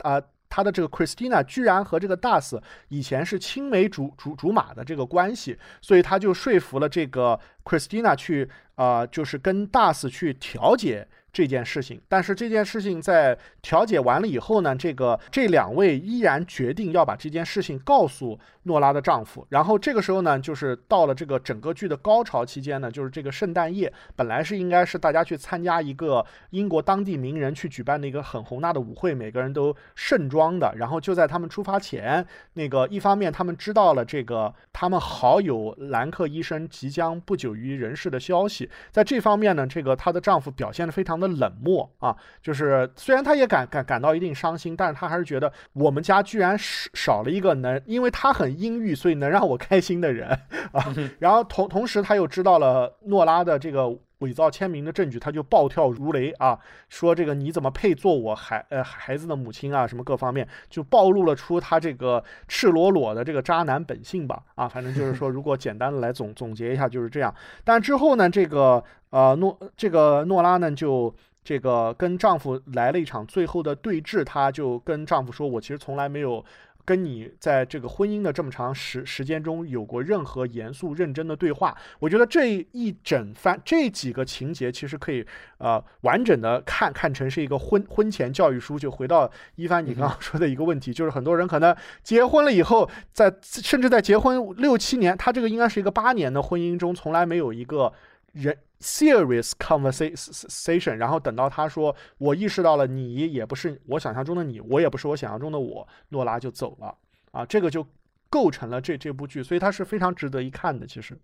[0.05, 0.23] 啊。
[0.53, 11.07] 他的这个 Christina 居然和这个 Das 以前是青梅竹竹竹马的这个关系，所以他就说服了这个 Christina 去，呃，就是跟 Das 去调解。
[11.33, 19.47] 这件事情，但是这件事情在调解完了以后呢，这个这两位依然决定要把这件事情告诉诺拉的丈夫。
[19.51, 30.73] 然后这个时候呢，就是到了这个整个剧的高潮期间呢，就是这个圣诞夜，本来是应该是大家去参加一个英国当地名人去举办的一个很宏大的舞会，每个人都盛装的。
[30.75, 41.21] 然后就在他们出发前，那个一方面他们知道了这个他们好友兰克医生即将不久于人世的消息，在这方面呢，这个她的丈夫表现的非常。
[41.21, 50.29] 的冷漠啊，就是虽然他也感感感到一定伤心，但是他还是觉得我们家居然少少了一个能，因为他很阴郁，所以能让我开心的人
[50.73, 50.95] 啊。
[51.19, 59.87] 然后同同时他又知道了诺拉的这个伪造签名的证据，他就暴跳如雷啊，说这个你怎么配做我孩呃孩子的母亲啊？
[59.87, 67.35] 什么各方面就暴露了出他这个赤裸裸的这个渣男本性吧啊，反正就是说，如果简单的来总 总结一下就是这样。
[67.65, 68.83] 但之后呢，这个。
[69.11, 76.45] 呃，诺这个诺拉呢，就这个跟丈夫来了一场最后的对峙，她就跟丈夫说：“我其实从来没有
[76.91, 85.24] 跟你在这个婚姻的这么长时时间中有过任何严肃认真的对话。”我觉得这一整番这几个情节其实可以
[85.59, 88.76] 呃完整的看看成是一个婚婚前教育书。
[88.76, 97.93] 就回到一帆你刚刚说的一个问题，就是很多人可能结婚了以后，在甚至在结婚六七年，他这个应该是一个八年的婚姻中，从来没有一个
[98.32, 98.57] 人。
[98.81, 106.97] Serious conversation，然后等到他说我意识到了你也不是我想象中的你，我也不是我想象中的我，诺拉就走了。
[107.33, 107.87] 啊，这个就
[108.28, 110.85] 构成了这这部剧，所以它是非常值得一看的。
[110.87, 111.16] 其实，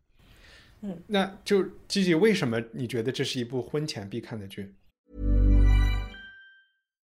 [0.82, 4.72] 嗯，那就吉吉，为什么你觉得这是一部婚前必看的剧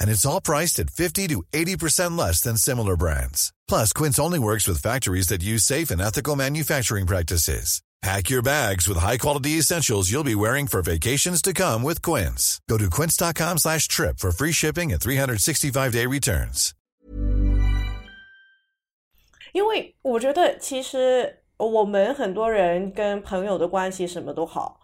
[0.00, 3.52] and it's all priced at 50 to 80% less than similar brands.
[3.68, 7.82] Plus, Quince only works with factories that use safe and ethical manufacturing practices.
[8.04, 12.60] Pack your bags with high-quality essentials you'll be wearing for vacations to come with Quince.
[12.68, 16.74] Go to quince.com slash trip for free shipping and 365-day returns.
[19.54, 24.77] 因为我觉得其实我们很多人跟朋友的关系什么都好，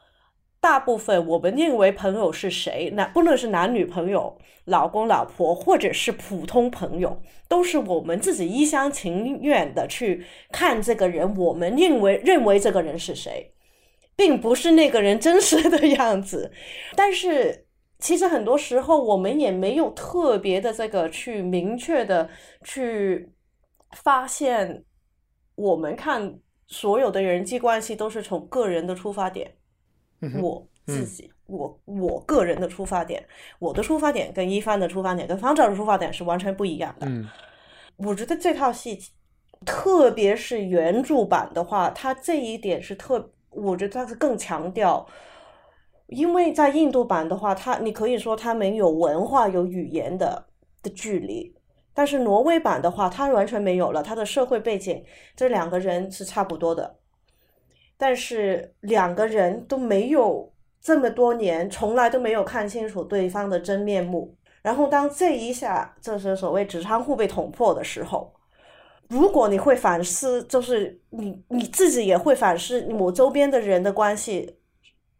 [0.65, 13.53] 大部分我们认为朋友是谁，那不论是男女朋友、老公老婆，或者是普通朋友，都是我们自己一厢情愿的去看这个人，我们认为认为这个人是谁，
[14.15, 16.51] 并不是那个人真实的样子。
[16.95, 17.67] 但是
[17.99, 22.27] 其实很多时候我们也没有特别的这个去明确的
[22.63, 23.29] 去
[23.91, 24.83] 发现，
[25.53, 29.57] 我们看所有的人际关系都是从个人的出发点。
[30.39, 33.25] 我自己，我我个人的出发点，
[33.59, 37.07] 我的出发点跟一帆的出发点跟方丈的出发点是完全不一样的。
[37.07, 37.27] 嗯，
[37.97, 38.99] 我觉得这套戏，
[39.65, 45.05] 特别是原著版的话，它这一点是特，我觉得它是更强调，
[46.07, 50.45] 因为在印度版的话，它你可以说它没有文化有语言的
[50.83, 51.55] 的距离，
[51.93, 55.03] 但是挪威版的话，它完全没有了，它的社会背景，
[55.35, 56.99] 这两个人是差不多的。
[57.97, 64.35] 但是两个人都没有这么多年，从来都没有看清楚对方的真面目。
[64.61, 68.33] 然后当这一下，这是所谓纸仓库被捅破的时候，
[69.09, 74.57] 如果你会反思，就是你你自己也会反思，我周边的人的关系，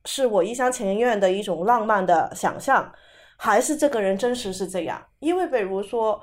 [0.06, 2.92] 是我一厢情愿的一种浪漫的想象，
[3.38, 5.00] 还是这个人真实是这样？
[5.20, 6.20] 因为比如说，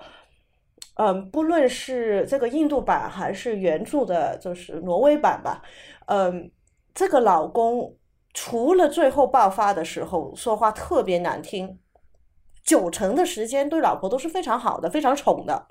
[0.94, 5.62] 嗯，不论是这个印度版还是原著的，就是挪威版吧。
[6.06, 6.50] 嗯，
[6.94, 7.96] 这个老公
[8.32, 11.78] 除了最后爆发的时候说话特别难听，
[12.64, 15.66] 九成的时间对老婆都是非常好的，非常宠的。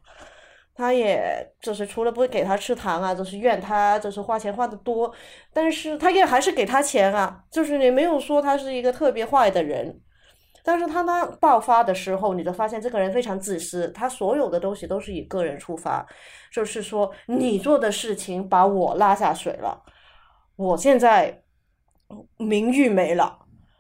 [0.74, 5.14] 他也就是除了不给他吃糖啊，就是怨他就是花钱花的多，
[5.54, 10.02] 但是他也还是给他钱啊，就是也没有说他是一个特别坏的人。
[10.64, 16.06] 但是他当爆发的时候，你就发现这个人非常自私，他所有的东西都是以个人出发，
[16.54, 19.84] 就是说你做的事情把我拉下水了，
[20.62, 21.42] 我现在
[22.38, 23.40] 名誉没了，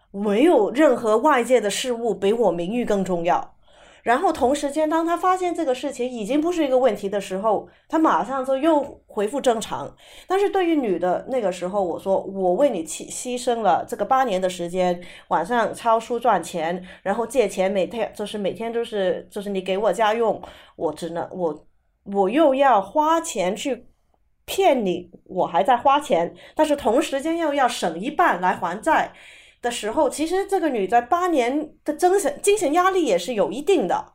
[0.09, 3.55] 没有任何外界的事物比我名誉更重要。
[4.01, 9.95] 然后同时间，当他发现这个事情已经不是一个问题的时候，他马上就又恢复正常。
[10.25, 20.41] 但是对于女的那个时候，我说我为你牺牺牲了这个八年的时间，晚上抄书赚钱，然后借钱，每天就是每天都是就是你给我家用，
[20.75, 21.65] 我只能我
[22.05, 23.86] 我又要花钱去
[24.52, 29.14] 骗你，我还在花钱，但是同时间又要省一半来还债。
[29.62, 34.14] 的时候，其实这个女在八年的精神精神压力也是有一定的，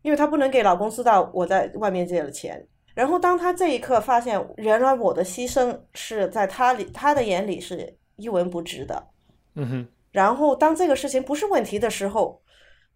[0.00, 2.66] 因为她不能给老公知道我在外面借了钱。
[2.94, 9.08] 然后当她这一刻发现，原来我的牺牲是在她里她的眼里是一文不值的，
[9.56, 9.88] 嗯哼。
[10.10, 12.40] 然后当这个事情不是问题的时候，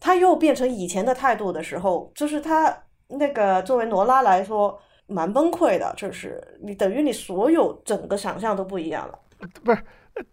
[0.01, 9.19] 她又变成以前的态度的时候，就是她那个作为罗拉来说蛮崩溃的，就是你等于你所有整个想象都不一样了，
[9.63, 9.79] 不是。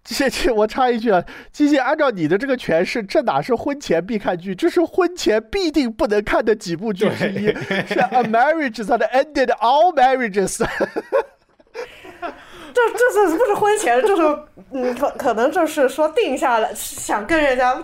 [0.02, 1.22] 机器，我插一句啊，
[1.52, 7.48] 机器，按照你的这个诠释，这哪是婚前必看剧，这是婚前必定不能看的几部剧之一。
[7.86, 10.60] 是 A marriage that ended all marriages。
[12.74, 14.02] 这这是不是婚前？
[14.04, 14.40] 就是
[14.72, 17.84] 嗯，可可能就是说定下了，想跟人家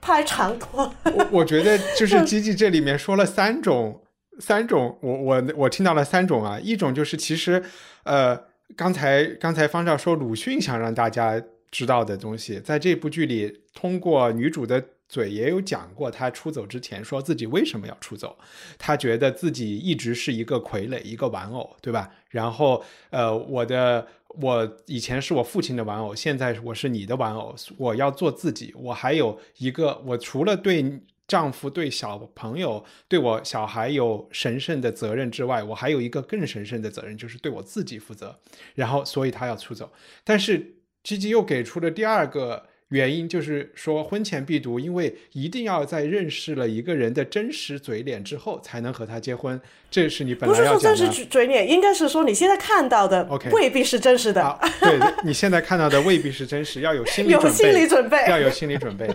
[0.00, 0.90] 拍长拖。
[1.04, 4.00] 我我觉得 就是机器这里面说了三种，
[4.38, 7.62] 三种，我我我听到了三种啊，一种就是其实
[8.04, 8.44] 呃。
[8.74, 16.10] 刚才刚才方照说鲁迅想让大家知道的东西，在这部剧里，通过女主的嘴也有讲过。
[16.10, 18.36] 她出走之前说自己为什么要出走，
[18.76, 22.10] 她觉得自己一直是一个傀儡，一个玩偶，对吧？
[22.28, 28.74] 然后，呃，我的我以前是我父亲的玩偶，现在我是你的玩偶，我要做自己。
[28.76, 31.02] 我还有一个，我除了对。
[31.26, 38.38] 丈夫对小朋友、对我小孩有神圣的责任之外，我还有一个更神圣的责任，就是对我自己负责。
[38.74, 39.92] 然后，所以他要出走。
[40.24, 42.66] 但是吉吉又给出了第二个。
[42.90, 49.60] 原因就是说婚前必读，因为一定要在认识了一个人的真实嘴脸之后，才能和他结婚。
[49.90, 50.78] 这是你本来要讲的。
[50.78, 54.60] 不是说真实嘴脸，应该是说你现在看到的，OK，未必是真实的。
[54.80, 59.08] 对，你现在看到的未必是真实，要有心理有心理准备，要有心理准备。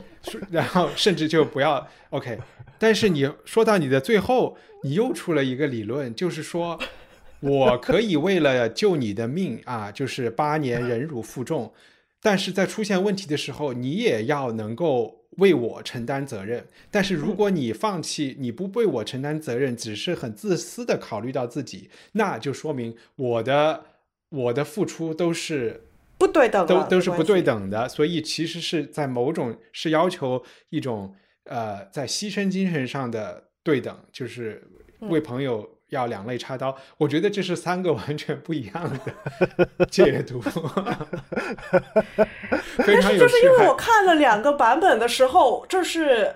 [0.49, 2.38] 然后甚至就不要 OK。
[2.78, 6.78] 但是你说到你的最后，你又出了一个理论，就是说
[7.39, 11.72] 我可以为了救你的命啊，就是八年忍辱负重。
[12.22, 16.67] 但是在出现问题的时候，你也要能够为我承担责任。
[16.91, 23.86] 但是如果你放弃，你不为我承担责任，只是很自私的考虑到自己，那就说明我的
[24.30, 27.89] 我的付出都是不对等，都都是不对等的。
[27.89, 31.15] 所以其实是在某种是要求一种
[31.45, 34.61] 呃，在牺牲精神上的对等，就是
[34.99, 35.67] 为朋友。
[35.91, 38.97] 要两肋插刀，我觉得这是三个完全不一样的
[39.87, 40.39] 解读，
[42.79, 46.33] 非常有就是因为我看了两个版本的时候，就是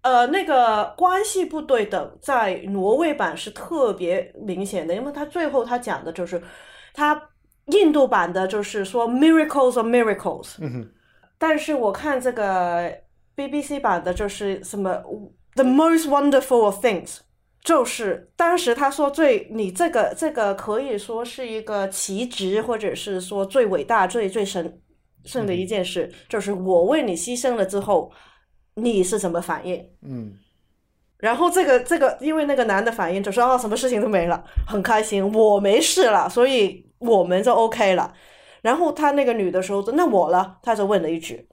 [0.00, 6.42] 呃那个关系不对等，在挪威版是特别明显的，因为他最后他讲的就是
[6.94, 7.28] 他
[7.66, 10.90] 印度版的就是说 miracles of miracles，嗯，
[11.36, 12.90] 但是我看这个
[13.36, 15.02] BBC 版的就是什么
[15.54, 17.18] the most wonderful of things。
[17.62, 24.80] 就是当时他说最你这个这个可以说是一个奇值，或者是说最伟大、最最神
[25.24, 28.10] 圣的一件事，就是我为你牺牲了之后，
[28.74, 29.86] 你是什么反应？
[30.00, 30.32] 嗯，
[31.18, 38.14] 然后这个这个，因为那个男的反应就说啊，什么事情都没了，很开心，我没事了，所以我们就 OK 了。
[38.62, 41.46] 然后他那个女的说，那我了，他就问了一句，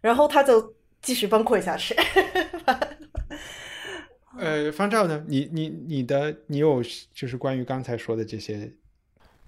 [0.00, 1.96] 然后他就继续崩溃下去。
[4.38, 5.24] 呃，方照呢？
[5.28, 6.82] 你你你的你有
[7.12, 8.72] 就是关于刚才说的这些。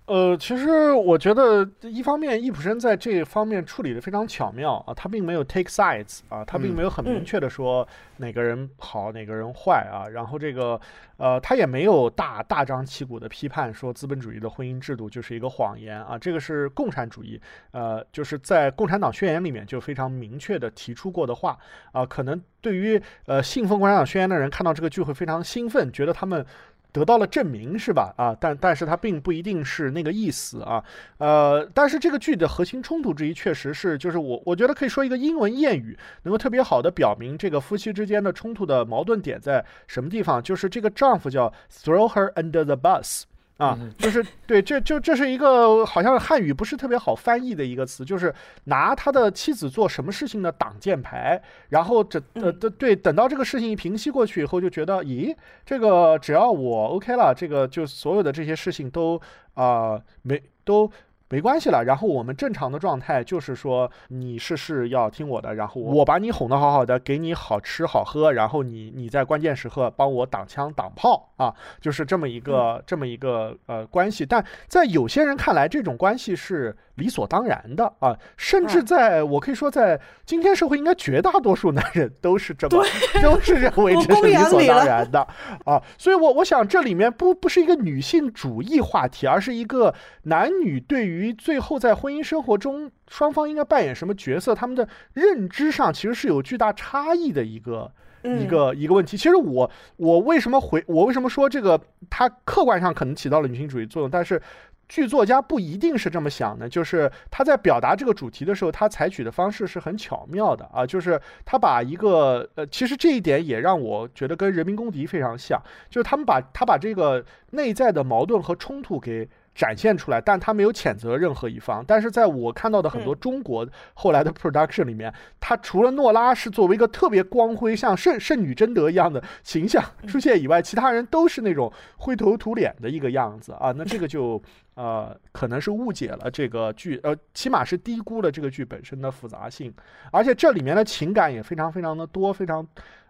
[0.08, 7.86] 呃，其实我觉得，一方面，易普生在这方面处理的非常巧妙啊，他并没有 take sides 啊，他并没有很明确的说
[8.16, 10.80] 哪个人好，哪个人坏啊，然后这个，
[11.18, 17.38] 呃，他也没有大大张旗鼓的批判说资本主义的婚姻制度就是一个谎言啊，这个是共产主义，
[17.72, 21.58] 呃，就是在共产党宣言里面就非常明确的提出过的话
[21.92, 26.46] 啊，可能对于呃信奉共产党宣言的人看到这个剧会非常兴奋，觉得他们。
[26.92, 28.14] 得到了证明，是吧？
[28.16, 30.82] 啊，但但是它并不一定是那个意思啊。
[31.18, 43.22] 呃，但是这个剧的核心冲突之一，确实是就是我我觉得可以说一个英文谚语，能够特别好的表明这个夫妻之间的冲突的矛盾点在什么地方，就是这个丈夫叫 throw her under the bus。
[43.58, 48.34] 啊，就是对，这就这是一个好像汉语不是特别好翻译的一个词，就是
[48.64, 55.34] 拿他的妻子做什么事情的挡箭牌，然后这呃对对，等到这个事情一平息过去以后，就觉得，咦，
[55.66, 59.20] 这个只要我 OK 了，这个就所有的这些事情都
[59.54, 60.90] 啊没都。
[61.30, 74.24] 没关系了，然后我们正常的状态就是说，你事事要听我的，然后我把你哄得好好的，给你好吃好喝，然后你你在关键时刻帮我挡枪挡炮啊，就是这么一个这么一个呃关系。
[74.24, 82.84] 但在有些人看来，这种关系是理所当然的啊，甚至在我可以说，在今天社会，应该绝大多数男人都是这么
[83.20, 85.20] 都是认为 这是理所当然的
[85.64, 85.82] 啊。
[85.98, 89.92] 所以，我我想这里面不不是一个女性主义话题，而是一个
[90.22, 91.18] 男女对于。
[91.18, 94.54] 于最后在婚姻生活中，双方应该扮演什么角色？
[94.54, 97.90] 他们的认知上其实是有巨大差异的一个
[98.22, 99.16] 一个一个问题。
[99.16, 101.80] 其实我我为什么回我为什么说这个？
[102.10, 104.40] 它客观上可能起到了女性主义作用，但是
[104.88, 106.68] 剧作家不一定是这么想的。
[106.68, 110.86] 就是他在表达这个主题的时候，他采取的方式是很巧妙的啊。
[110.86, 119.28] 就是他把一个呃，其实这一点也让我觉得跟《人民公敌》非常像，就是他们把他把这个内在的矛盾和冲突给。
[119.58, 121.84] 展现出来，但他没有谴责任何一方。
[121.84, 133.74] 但是在我看到的很多中国后来的 production 里面，他除了诺拉是作为一个特别光辉，像圣圣女贞德一样的形象出现以外，其他人都是那种灰头土脸的一个样子啊。
[133.76, 134.40] 那这个就
[134.74, 139.74] 呃可能是误解了这个剧，呃，起码是低估了这个剧本身的复杂性，
[140.12, 142.64] 而且这里面的情感也非常非常的多，非常。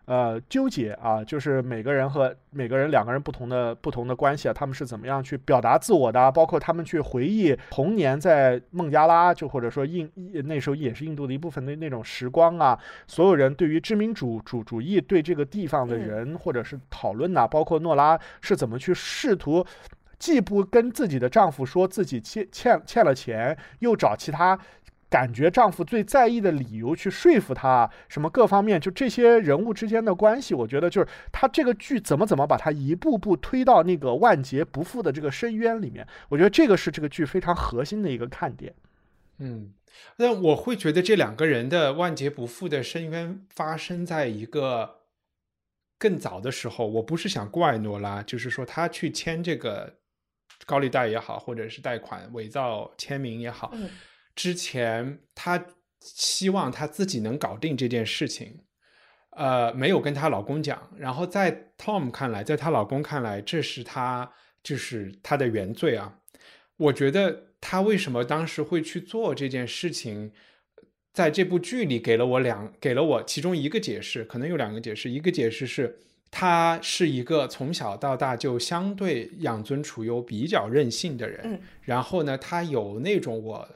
[0.09, 6.33] 呃，纠结啊，就是每个人和每个人两个人不同的不同的关系啊，他们是怎么样去表达自我的？
[6.33, 10.11] 包括他们去回忆童年在孟加拉，就或者说印
[10.47, 12.79] 那时候也是印度的一部分的那种时光啊。
[13.07, 19.63] 所有人对于知民主主主义对这个地方的人或者是讨论呐，包括诺拉是怎么去试图，
[20.19, 24.59] 既不跟自己的丈夫说自己欠欠欠了钱，又找其他。
[25.11, 38.75] 感觉丈夫最在意的理由去说服她，什么各方面，就这些人物之间的关系，我觉得就是他这个剧怎么怎么把他一步步推到那个万劫不复的这个深渊里面，我觉得这个是这个剧非常核心的一个看点。
[39.39, 39.73] 嗯，
[40.17, 44.97] 那我会觉得这两个人的万劫不复的深渊发生在一个
[45.99, 46.87] 更早的时候。
[46.87, 49.95] 我不是想怪诺拉，就是说他去签这个
[50.67, 53.73] 高利贷也好，或者是贷款伪造签名也好。
[54.39, 55.67] 之前她
[56.01, 58.61] 希望她自己能搞定这件事情，
[59.31, 60.81] 呃，没有跟她老公讲。
[60.97, 64.31] 然后在 Tom 看来，在她老公看来，这是她
[64.63, 66.21] 就是她的原罪啊。
[66.77, 70.31] 我觉得她为什么当时会去做这件事情，
[71.13, 75.11] 在这部剧里给了我两给了我其中一个解释，可能有两个解释。
[75.11, 75.99] 一个解释是
[76.31, 81.61] 她是一个从小到大就相对养尊处优、比较任性的人。
[81.83, 83.69] 然后呢，她有那种我。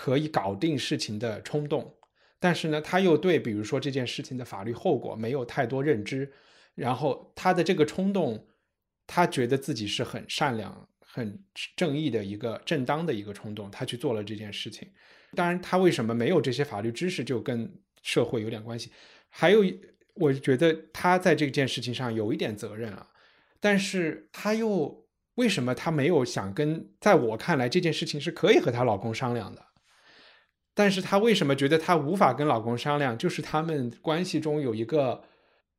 [0.00, 1.94] 可以搞定事情的冲动，
[2.38, 6.32] 但是呢，他又对比如说这件事情的法律后果没有太多认知，
[6.74, 8.46] 然后他的这个冲动，
[9.06, 11.38] 他觉得自己是很善良、很
[11.76, 14.90] 正义的一个正当的一个冲动，他去做了这件事情。
[15.34, 17.70] 当然，他为什么没有这些法律知识，就跟
[18.00, 18.90] 社会有点关系。
[19.28, 19.62] 还有，
[20.14, 23.06] 我觉得他在这件事情上有一点责任啊，
[23.60, 26.88] 但是他又为什么他没有想跟？
[26.98, 29.66] 在我看来，这件事情是可以和她老公商量的。
[30.80, 33.18] 但是她为什么觉得她无法跟老公商量？
[33.18, 35.20] 就是他们关系中有一个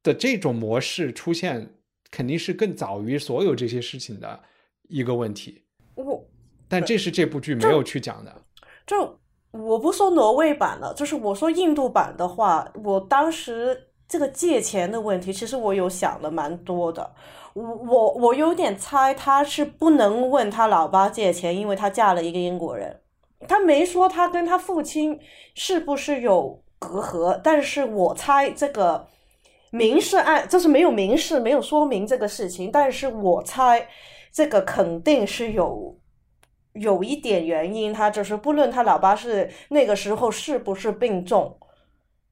[0.03, 1.73] 的这种模式出现，
[2.11, 4.41] 肯定是更早于所有这些事情的
[4.89, 5.63] 一个问题。
[5.95, 6.23] 我，
[6.69, 8.43] 但这是这部剧没有去讲的。
[8.85, 9.17] 就
[9.49, 17.15] 我不说挪威版了，就是我说印度版的话，我当时这个借钱的问题，其实我有想的蛮多的。
[17.55, 23.00] 我我我有点猜，她是不能问她老爸借钱，因为她嫁了一个英国人。
[23.47, 25.19] 他没说他跟他父亲
[25.55, 29.07] 是不是有隔阂，但是我猜这个
[29.71, 33.87] 民事案就是没有民事，没有说明这个事情，但是我猜
[34.31, 35.97] 这个肯定是有
[36.73, 41.57] 有一点原因，他就是不论他老爸是那个时候是不是病重，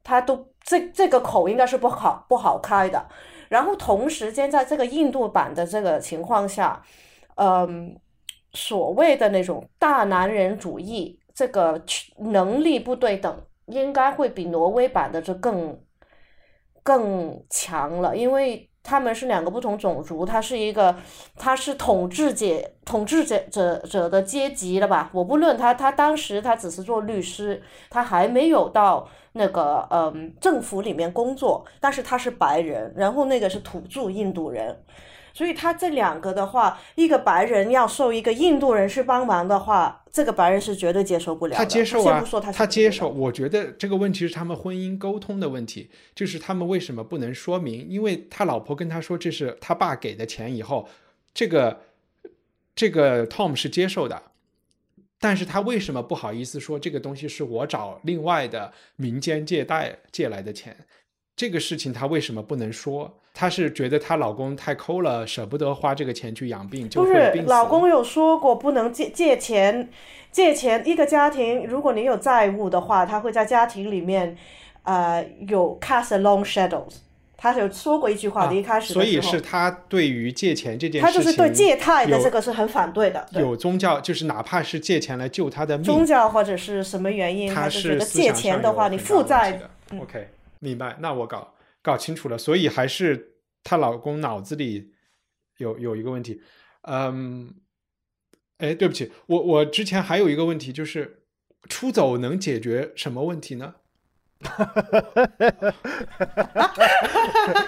[0.03, 3.07] 他都这这个口应该是不好不好开的。
[3.49, 6.81] 然后同时间在这个印度版的这个情况下，
[7.35, 7.99] 嗯。
[8.53, 11.81] 所谓的那种大男人主义，这个
[12.17, 15.79] 能力不对等，应该会比挪威版的这更
[16.83, 20.95] 更强了，因为他们是两个不同种族，他是一个，
[21.35, 22.45] 他是统治者
[22.83, 25.11] 统治者者者的阶级了吧？
[25.13, 34.75] 我不论他，他当时他只是做律师，他还没有到那个嗯政府里面工作，但是他是白人，然后那个是土著印度人。
[35.33, 41.57] 所以他这两个的话，一个白人要受一个印度人去帮忙的话，这个白人是绝对接受不了的。
[41.57, 43.09] 他接受啊，他他接受。
[43.09, 47.87] 我觉得这个问题是他们婚姻沟通的问题，就是他们为什么不能说明？
[47.87, 50.87] 因为他老婆跟他说这是他爸给的钱以后，
[51.33, 51.81] 这个
[52.75, 54.21] 这个 Tom 是接受的，
[55.19, 60.75] 但是他为什么不好意思说这个东西是我找另外的民间借贷借来的钱？
[61.35, 63.18] 这个事情他为什么不能说？
[63.33, 69.89] 她是觉得她老公太抠了，舍不得花这个钱去养病，就不是老公有说过不能借借钱，
[70.31, 74.35] 借钱一个家庭，如果你有债务的话，他会在家庭里面，
[74.83, 76.97] 呃，有 cast a long shadows。
[77.41, 83.25] 他有说过一句话的，一开始所以是他对于借钱这件事情，他就是对借贷的这个是很反对的。
[83.31, 89.69] 有宗教，就是哪怕是借钱来救他的命，宗教或者是什么原因，他是觉得借钱的话，你负债的。
[89.97, 90.27] OK。
[90.61, 91.53] 明白，那我搞
[91.89, 93.33] 搞清楚了，所以还是
[93.63, 94.93] 她老公脑子里
[95.57, 96.39] 有有一个问题，
[96.83, 97.55] 嗯，
[98.59, 101.23] 哎，对不起，我我之前还有一个问题，就是
[101.67, 103.73] 出走能解决什么问题呢？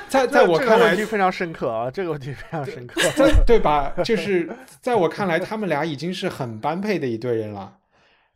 [0.07, 3.01] 在在我看来，问题非常深刻啊，这个问题非常深刻，
[3.47, 3.91] 对吧？
[4.05, 4.47] 就是
[4.81, 7.79] 在我看来，他们俩已经是很般配的一对人了，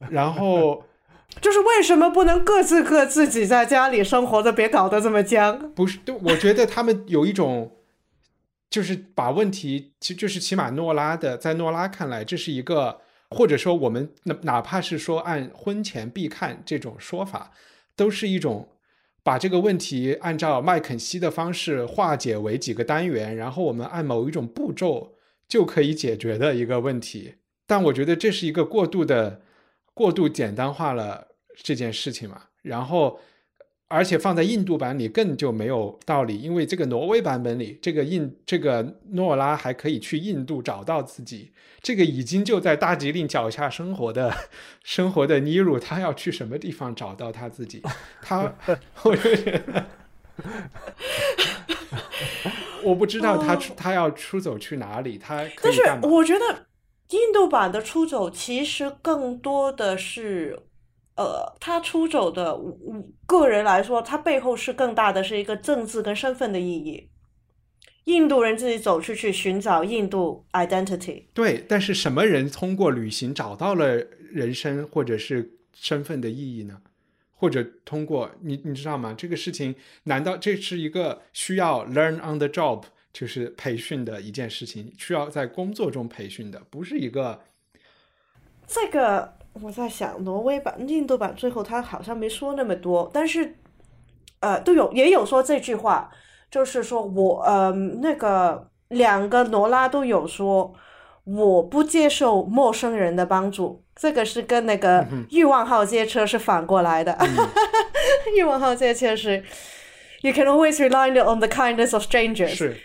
[0.10, 0.84] 然后。
[1.42, 5.72] 就是为什么不能各自各自己在家里生活的，别搞得这么僵？
[5.74, 7.72] 不是，我觉得他们有一种，
[8.70, 17.52] 就是把问题，其就是起码诺拉的，在诺拉看来，这是一个，或者说我们哪哪怕是说按婚前必看这种说法，
[17.96, 18.70] 都是一种
[19.22, 25.16] 把这个问题按照麦肯锡的方式化解为几个单元，然后我们按某一种步骤
[25.48, 27.36] 就可以解决的一个问题。
[27.68, 29.42] 但我觉得这是一个过度的。
[29.96, 31.30] 过度简单化了
[31.64, 33.20] 这件事情嘛，然后，
[33.88, 44.36] 而且放在印度版里更就没有道理，因为这个挪威版本里，这个印这个诺拉还可以去印度找到自己，这个已经就在大吉岭脚下生活的
[44.84, 47.82] 生活的尼鲁，他要去什么地方找到他自己？
[48.22, 48.54] 他，
[49.04, 49.86] 我就觉得，
[52.84, 56.66] 我不知道他他要出走去哪里，他但是我觉得。
[57.10, 60.60] 印度版的出走其实更多的是，
[61.16, 62.60] 呃，他出走的，
[63.26, 67.10] 个人来说，他背后是更大的是一个政治跟身份的意义。
[68.06, 73.96] 印度人自己走出去寻找印度 identity，对，但是什么人通过旅行找到了
[74.32, 76.82] 人生或者是身份的意义呢？
[77.38, 79.14] 或者通过你你知道吗？
[79.18, 82.84] 这个事情难道这是一个需要 learn on the job？
[83.18, 87.40] 就是培训的一件事情，需要在工作中培训的，不是一个。
[88.68, 93.56] 这个我在想，挪威版、印度版最后他好像没说那么多，但是，
[94.42, 96.12] 呃，都有也有说这句话，
[96.52, 100.74] 就是说我呃那个两个罗拉都有说，
[101.24, 107.18] 我不接受陌生人的帮助，这个是跟那个欲望号街车是反过来的，
[108.36, 109.42] 欲望号街车是。
[110.26, 112.56] You can always rely on the kindness of strangers。
[112.56, 112.76] 是，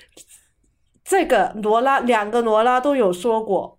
[1.03, 3.79] 这个罗拉两个罗拉都有说过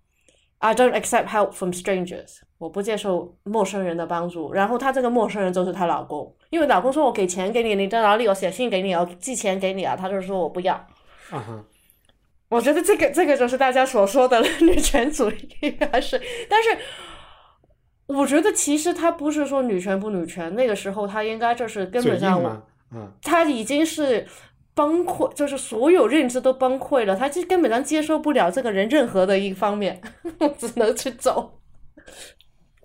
[0.58, 2.40] ，I don't accept help from strangers。
[2.58, 4.52] 我不接受陌生人的帮助。
[4.52, 8.26] 然后她这个陌生人就是她老公，因为老公说我给钱给你，你在哪里？
[8.26, 9.94] 我写信给你，我寄钱给你啊。
[9.94, 10.74] 她就说我不要。
[11.30, 11.64] 啊哈，
[12.48, 16.20] 我觉得这个这个就是大家所说的女权主义，还是？
[16.48, 16.76] 但是
[18.06, 22.66] 我觉得其实他不是说女权不女权，那个时候他应该就是根本上。
[23.22, 24.26] 他已经是
[24.74, 30.00] 崩溃，就是所有认知都崩溃了，他就根本上接受不了这个人任何的一方面，
[30.58, 31.60] 只能去走，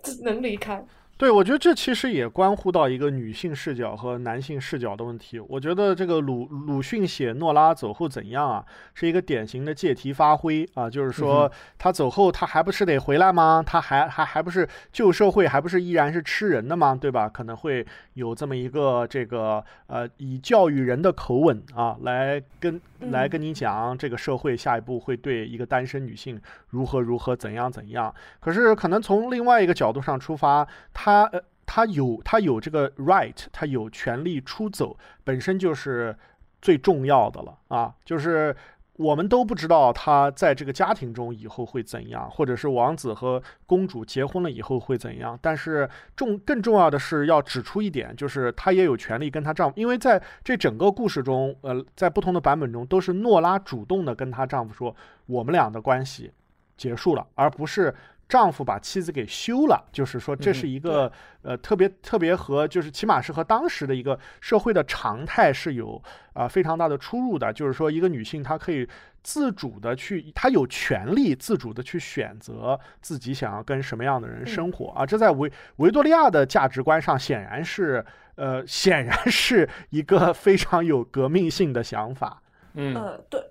[0.04, 0.86] 只能离开。
[1.18, 5.40] 对，我觉得这其实也关乎到一个女性视角和男性视角的问题。
[5.40, 8.64] 我觉得这个鲁鲁迅写诺拉走后怎样啊，
[8.94, 13.64] 是一个典型的借题发挥啊，就是说他走后他还不是得回来吗？
[13.66, 16.96] 他还还还不是旧社会还不是依然是吃人的吗？
[17.02, 17.28] 对吧？
[17.28, 26.40] 可能会有这么一个这个呃以教育人的口吻啊来跟来跟你讲这个社会下一步会对一个单身女性
[26.70, 28.14] 如何如何怎样怎样。
[28.40, 31.07] 可是可能从另外一个角度上出发，他。
[31.08, 36.14] 他呃，他有他有这个 right，他有权利出走，本身就是
[36.62, 37.96] 最重要的了啊！
[38.04, 38.54] 就是
[38.98, 45.40] 我们都不知道他在这个家庭中以后会怎样，或者是王子和公主结婚了以后会怎样。
[45.42, 54.94] 但是重更重要的是要指出一点，就是她也有权利跟她丈夫，因为在这整个故事中，呃，在不同的版本中都是诺拉主动的跟她丈夫说，
[55.26, 56.34] 我们俩的关系
[56.76, 57.96] 结束了，而不是。
[58.30, 61.12] 丈夫把妻子给休了，就是说这是一个
[61.44, 66.02] 呃特别特别和就是起码是和当时的一个社会的常态是有
[66.34, 67.54] 啊非常大的出入的。
[67.54, 68.88] 就是说一个女性她可以
[69.24, 75.06] 自主的去，她有权利自主的去选择自己想要跟什么样的人生活啊。
[75.06, 78.06] 这在维维多利亚的价值观上显然是
[78.36, 82.42] 呃显然是一个非常有革命性的想法。
[82.74, 83.42] 嗯，呃对。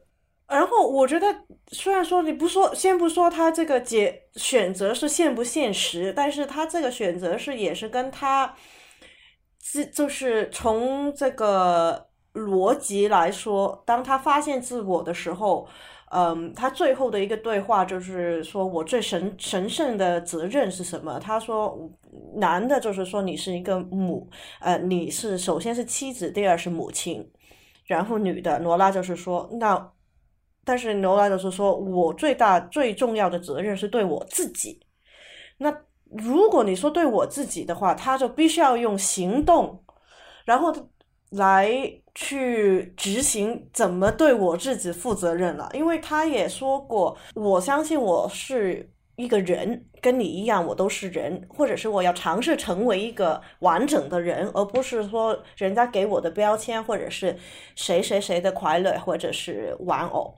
[0.49, 1.27] 然后我觉得，
[1.73, 8.55] 虽然说你不说，先不说他这个解选择是现不现实，但是他这个选择是也是跟他，
[9.59, 15.67] 自就是从这个逻辑来说，当他发现自我的时候，
[16.13, 21.19] 嗯，他最后的一个对话就是说我最神神圣的责任是什么？
[21.19, 21.77] 他说，
[22.37, 24.31] 男的就是说你是一个母，
[24.61, 27.29] 呃，你是首先是妻子，第二是母亲，
[27.87, 29.91] 然后女的罗拉就是说那。
[30.67, 34.81] 但是牛拉的是说，我最大最重要的责任是对我自己。
[35.59, 35.73] 那
[36.11, 39.85] 如果你说对我自己的话，他就必须要用行动，
[40.45, 40.75] 然后
[41.31, 41.71] 来
[42.17, 45.71] 去执行怎么对我自己负责任了。
[45.73, 57.37] 因为他也说过，我相信我是一个人，跟你一样，我都是人，或者是我要尝试成为一个完整的人，而不是说人家给我的标签，或者是
[57.77, 60.35] 谁谁谁的快乐，或者是玩偶。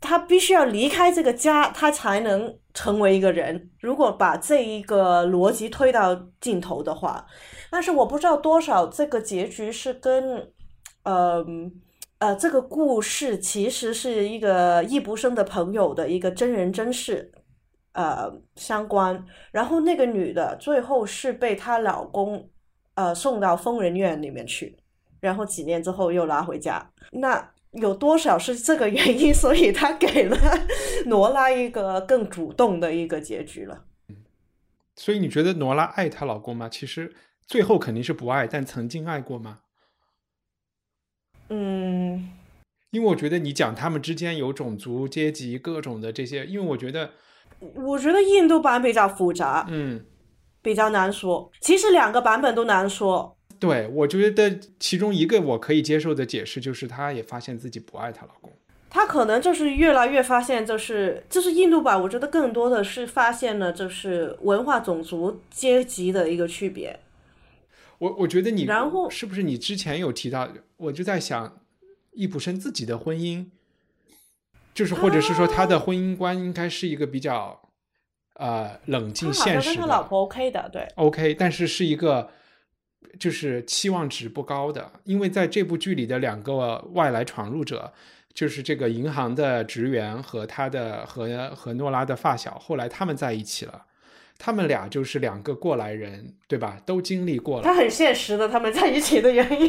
[0.00, 3.70] 他必须要离开这个家，他才能成为一个人。
[3.80, 7.26] 如果把这一个逻辑推到尽头的话，
[7.70, 10.50] 但是我不知道多少这个结局是跟，
[11.02, 11.44] 呃
[12.18, 17.30] 呃，这个故事其实是一个易卜生的朋友的一个真人真事，
[17.92, 19.22] 呃相关。
[19.52, 22.48] 然后那个女的最后是被她老公，
[22.94, 24.78] 呃送到疯人院里面去，
[25.20, 26.90] 然后几年之后又拉回家。
[27.12, 27.50] 那。
[27.72, 30.36] 有多少是这个原因， 所以他给了
[31.06, 33.84] 罗拉一个更主动的一个结局了。
[34.96, 36.68] 所以你觉得罗拉爱她老公吗？
[36.68, 37.14] 其实
[37.46, 39.60] 最后肯定是不爱，但曾经爱过吗？
[41.48, 42.30] 嗯，
[42.90, 47.12] 因为我觉得你讲他们之间有种族、阶级各种的这些，因为我觉得，
[47.74, 50.04] 我觉得印度版比较复杂，嗯，
[50.60, 51.50] 比较难说。
[51.60, 53.36] 其实两个版本都难说。
[53.60, 58.50] 对，我觉得其中一个我可以接受的解释就是，她也发现自己不爱她老公。
[58.88, 66.98] 她可能就是越来越发现，就是就是印度吧，我觉得更多的是发现了就是文化、种族、阶级的一个区别。
[67.98, 70.48] 我我觉得你，然后是不是你之前有提到？
[70.78, 71.60] 我就在想，
[72.12, 73.44] 易卜生自己的婚姻，
[74.72, 77.60] 就是或者是说他的婚姻观应该是一个比较
[78.36, 79.82] 呃冷静现实的。
[79.82, 82.30] 他老婆 OK 的，对，OK，但是是一个。
[83.18, 87.92] 就是期望值不高的，因为在这部剧里的两个外来闯入者，
[88.32, 93.84] 就是这个银行的职员和他的和和诺拉的发小，后来他们在一起了，
[94.38, 96.80] 他们俩就是两个过来人，对吧？
[96.86, 97.64] 都经历过了。
[97.64, 99.68] 他很现实的，他们在一起的原因。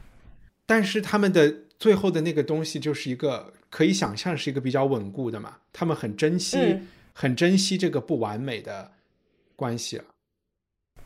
[0.64, 6.78] 但是他们的最后的那个东西，就是一个可以想象是一个比较稳固的嘛，他们很珍惜，
[7.12, 8.92] 很珍惜这个不完美的
[9.56, 10.04] 关系了。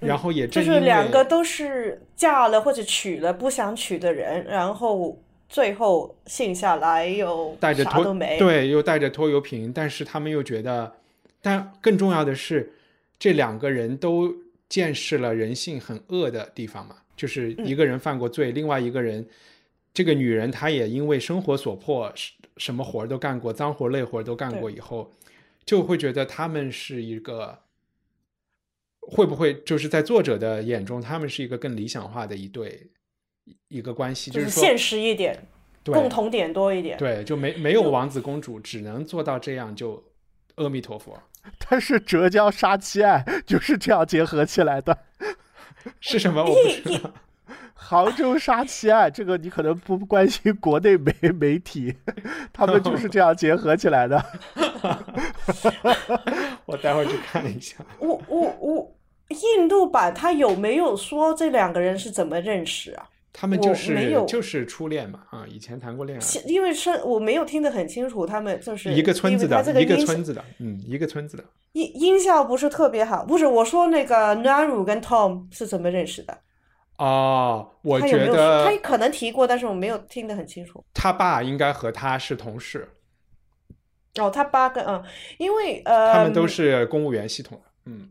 [0.04, 10.94] 然后也就是两个都是嫁了或者娶了不想娶的人，然后最后信下来又带着拖没对，又带着拖油瓶，但是他们又觉得，
[11.40, 12.72] 但更重要的是，
[13.18, 14.34] 这两个人都
[14.68, 19.26] 见识了人性很恶的地方嘛，就是一个人犯过罪，另外一个人，
[19.92, 22.12] 这个女人她也因为生活所迫，
[22.56, 25.10] 什么活都干过，脏活累活都干过以后，
[25.64, 27.58] 就会觉得他们是一个。
[29.10, 32.90] 会不会就是在作者的眼中，他们是一个更理想化的一对
[33.68, 35.38] 一个关系，就是现实一点，
[35.84, 36.96] 共同点多一点。
[36.96, 40.02] 对，就没没有王子公主，只能做到这样，就
[40.56, 41.18] 阿弥陀佛。
[41.68, 44.96] 但是折交杀妻案 就是这样结合起来的，
[46.00, 46.42] 是什么？
[46.42, 47.10] 我不知道。
[47.74, 51.94] 杭州杀妻案，这个你可能不关心国内媒媒体，
[52.50, 54.24] 他们就是这样结合起来的。
[56.64, 57.76] 我待会儿去看一下。
[57.98, 58.93] 我我我，
[59.28, 63.08] 印度版他有没有说这两个人是怎么认识啊？
[63.32, 66.40] 他们就是没有，就是初恋嘛啊，以前谈过恋爱。
[66.46, 71.44] 因为是我没有听得很清楚，他们就是一个村子的，一个村子的，嗯，一个村子的。
[71.72, 76.38] 音音效不是特别好，不是我说那个 Naru 跟 Tom 是怎么认识的？
[76.98, 80.84] 哦，我觉得他可能提过，但是我没有听得很清楚。
[80.94, 82.88] 他爸应该和他是同事，
[84.20, 85.02] 哦，他爸跟嗯，
[85.38, 87.64] 因为呃，他们都是公务员系统的。
[87.86, 88.08] 嗯，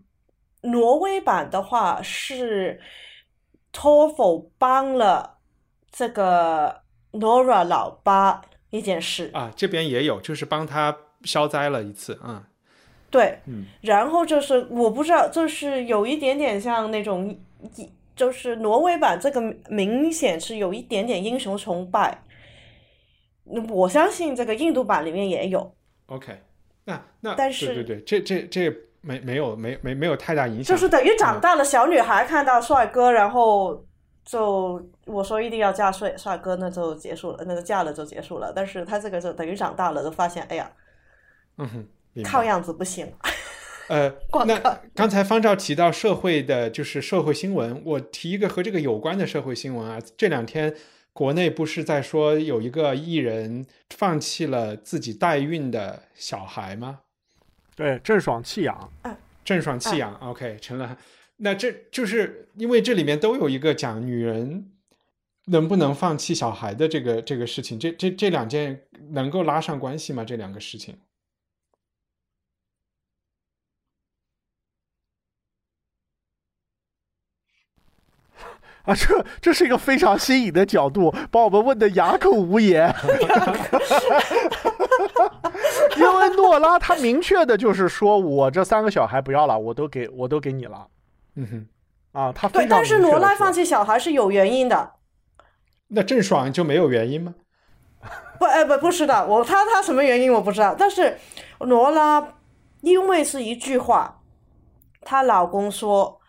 [0.63, 2.81] 挪威版的话是
[3.71, 5.37] TOEFL 帮了
[5.91, 12.19] 这个 Nora 老八一件事，啊，这边也有，就是帮他消灾了一次。
[12.23, 12.43] 嗯
[13.11, 17.29] 对，嗯然后就是我不知道，就是有一点点像那种
[17.75, 19.39] 一，就是挪威版这个
[19.69, 22.23] 明显是有一点点英雄崇拜。
[23.69, 25.75] 我相信这个印度版里面也有
[26.07, 26.41] ，，OK，
[26.85, 28.75] 那那但是对对对，这这这
[29.05, 33.85] 没没有没没没有太大影响，就是等于长大了小女孩看到帅哥，然后
[34.23, 38.53] 就我说一定要嫁帅帅哥，那就结束了，那个嫁了就结束了。
[38.55, 40.71] 但是她这个就等于长大了，就发现哎呀，
[41.57, 43.11] 嗯哼，明白靠样子不行。
[43.89, 44.09] 呃，
[44.47, 49.99] 那刚才方照提到社会的，就是社会新闻，我提一个和这个有关的社会新闻啊。
[50.15, 50.73] 这两天
[51.11, 57.01] 国内不是在说有一个艺人放弃了自己代孕的小孩吗？
[57.75, 58.91] 对，郑爽弃养，
[59.43, 60.97] 郑爽弃养、o k 成了。
[61.37, 64.71] 那这就是因为这里面都有一个讲女人
[65.45, 70.23] 能不能放弃小孩的这个这个事情，这这这两件能够拉上关系吗？
[70.23, 70.95] 这两个事情？
[78.83, 82.93] 啊，这这是一个非常新颖的角度，把我们问的哑口无言。
[85.97, 90.87] 因为诺拉她明确的就是说，我这三个小孩不要了，我都给我都给你了
[91.35, 91.67] 嗯哼，
[92.19, 92.31] 啊。
[92.33, 94.91] 她对，但是罗拉放弃小孩是有原因的。
[95.87, 97.35] 那郑爽就没有原因吗？
[98.39, 101.17] 不，哎，不，不是的，我他他什么原因我不知道，但是
[101.59, 102.35] 罗拉
[102.81, 104.19] 因为是一句话，
[105.01, 106.19] 她老公说，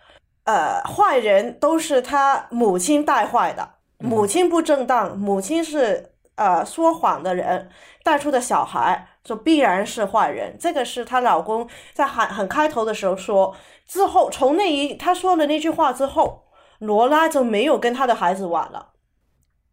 [0.45, 7.71] 呃，坏人都是他母亲带坏的，母亲不正当，母亲是呃说谎的人
[8.03, 10.57] 带出的小孩，就必然是坏人。
[10.61, 16.45] 这个是她老公在很很开头的时候说，之后从那一他说了那句话之后，
[16.79, 18.91] 罗拉就没有跟他的孩子玩了。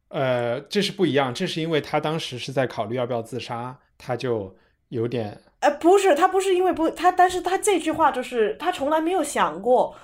[0.08, 4.56] 呃，这是不一样，这是因为他当时是在考虑要不要自杀，他就
[4.90, 9.96] 有点呃，不是，他不是因为不他，但是他这句话就是他从来没有想过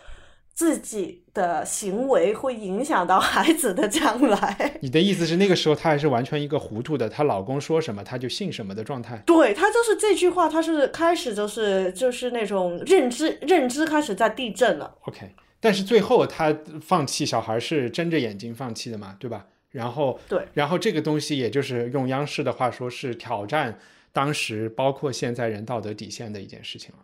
[0.57, 4.73] 自己的行为会影响到孩子的将来。
[4.81, 9.21] 你的意思是那个时候她还是完全一个糊涂的，她老公说什么她就信什么的状态。
[9.23, 14.95] 对她就是这句话，她是开始就是就是那种认知认知开始在地震了。
[15.01, 15.29] OK，
[15.59, 16.51] 但是最后她
[16.81, 19.45] 放弃小孩是睁着眼睛放弃的嘛，对吧？
[19.69, 23.77] 然后对，然后这个东西也就是用央视的话说是挑战
[24.11, 27.03] 当时包括现在人道德底线的一件事情了。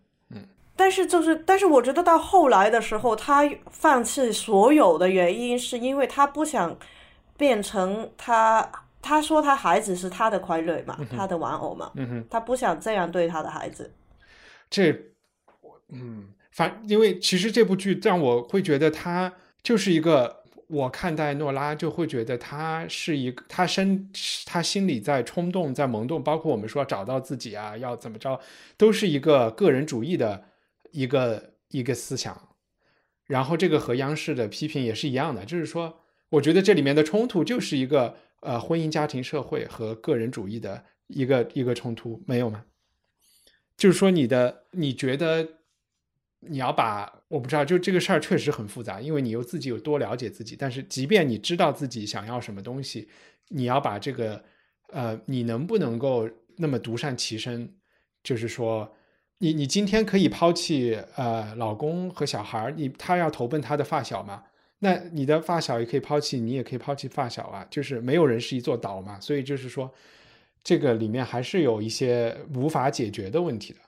[0.76, 6.78] 但是就是，但是我觉得到后来的时候，他放弃所有的原因是因为他不想
[7.38, 8.69] 变成他。
[9.05, 13.93] 他说他孩子是他的傀儡嘛，他的玩偶嘛，嗯，他不想这样对他的孩子。
[14.69, 14.97] 这，
[15.89, 24.09] 嗯，反因为其实这部剧让我会觉得他就是一个，我看待诺拉就会觉得他是一个，他身
[24.45, 28.39] 他心里在冲动，在萌动，包括我们说找到自己啊，要怎么着，
[28.78, 30.45] 都是一个个人主义的
[30.94, 32.56] 一个一个思想。
[33.26, 42.66] 然后这个和央视的批评也是一样的，就是说，我觉得这里面的冲突就是一个呃婚姻家庭社会和个人主义的一个一个冲突，没有吗？
[43.76, 45.48] 就是说你的你觉得
[46.39, 53.08] 你要把我不知道，就这个事儿确实很复杂，因为你又自己有多了解自己，但是即便你知道自己想要什么东西，
[53.48, 54.44] 你要把这个
[54.89, 57.74] 呃，你能不能够那么独善其身？
[58.22, 58.96] 就是说，
[59.39, 64.43] 你你今天可以抛弃呃老公和小孩儿，你他要投奔他的发小嘛？
[64.79, 69.89] 那你的发小也可以抛弃，你也可以抛弃发小啊，就是没有人是一座岛嘛，所以就是说，
[70.61, 73.79] 这个里面还是有一些无法解决的问题的。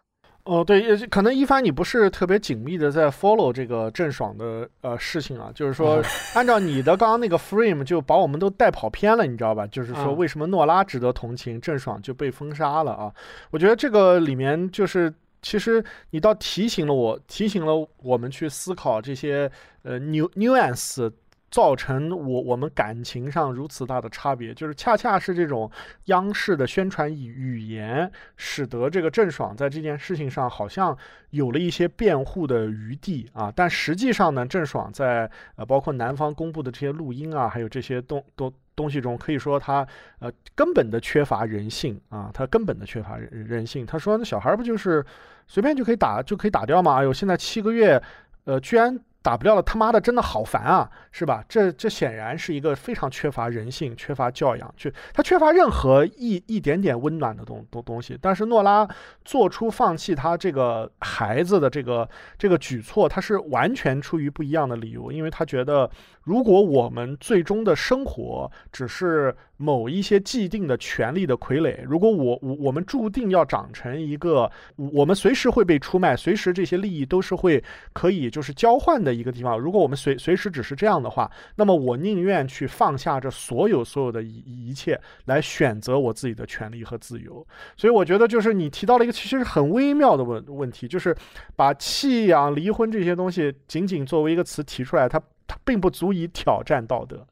[0.45, 6.01] 哦，对，也是可能一帆你不是特别紧密的在 follow 这个郑爽的呃事情啊，就是说
[6.33, 9.67] 按照你的刚刚那个 frame 就把我们都带跑偏了，你知道吧？
[9.67, 13.13] 就是说嗯为什么诺拉值得同情，郑爽就被封杀了啊？
[13.51, 15.13] 我觉得这个里面就是。
[15.45, 19.51] 其实你倒提醒了我，提醒了我们去思考这些
[19.83, 21.11] 呃 new nuance
[21.51, 25.71] 造成我我们感情上如此大的差别，就是恰恰是这种
[26.05, 30.97] 央视的宣传语语言，使得这个郑爽在这件事情上好像
[31.29, 33.51] 有了一些辩护的余地啊。
[33.55, 39.87] 但实际上呢，郑爽在呃包括男方公布的这些录音啊，还有这些东东东西中，可以说她
[40.19, 43.85] 呃根本的缺乏人性啊，她根本的缺乏人人性。
[43.85, 45.05] 她说那小孩不就是
[45.47, 46.95] 随便就可以打就可以打掉吗？
[46.97, 48.01] 哎呦，现在七个月，
[48.43, 48.99] 呃，居然。
[49.25, 51.43] 打不掉了，他妈的真的好烦啊，是吧？
[51.49, 58.15] 这这显然是一个非常缺乏人性、缺乏教养，就他缺乏任何一一点点温暖的东东东西。
[58.21, 58.87] 但是诺拉
[59.23, 62.07] 做出放弃他这个孩子的这个
[62.37, 65.89] 这个举措，他是完全出于不一样的理由，因为他觉得。
[66.25, 87.45] 如果我们最终的生活只是某一些既定的权利的傀儡，如果我我我们注定要长成一个我们随时会被出卖，随时这些利益都是会可以就是交换的一个地方，如果我们随随时只是这样的话，那么我宁愿去放下这所有所有的一一切，来选择我自己的权利和自由。
[87.77, 91.15] 所以我觉得就是你提到了一个其实很微妙的问问题，就是
[91.55, 95.21] 把弃养、离婚这些东西仅仅作为一个词提出来，它。
[95.47, 97.23] 它并不足以挑战道德。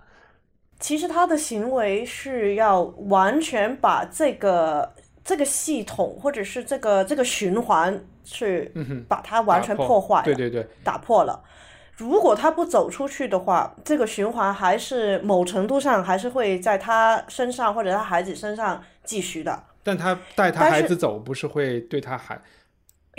[0.83, 8.69] 其实他的行为是要完全把这个这个系统或者是这个这个循环去
[9.07, 10.21] 把它完全破坏。
[10.23, 11.41] 对对对，打破了。
[11.95, 19.63] 如果他不走出去的话，这个循环还是某程度上还是会在他身上或者他孩子身上继续的。
[19.83, 22.37] 但他带他孩子走，不是会对他孩？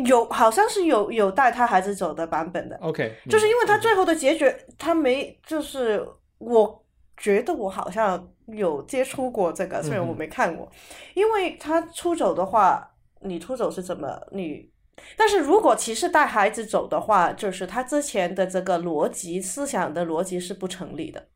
[0.04, 6.06] 有好像是有有带他孩子走的版本的，OK，就是因为他最后的结局他没，就是
[6.36, 6.83] 我
[7.16, 10.70] 觉得我好像有接触过这个，虽然我没看过，
[11.14, 12.90] 因为他出走的话，
[13.22, 14.70] 你出走是怎么你？
[15.16, 21.28] 但是如果骑士带孩子走的话，就是他之前的这个逻辑思想的逻辑是不成立的，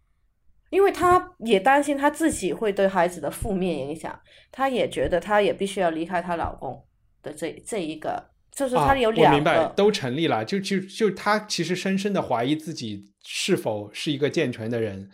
[0.70, 4.18] 因为他也担心他自己会对孩子的负面影响，
[4.52, 6.84] 他也觉得他也必须要离开她老公
[7.22, 8.30] 的这这一个。
[8.50, 10.44] 就是他有两个，我明白，都成立了。
[10.44, 15.08] 就就就他其实深深的怀疑自己是否是一个健全的人，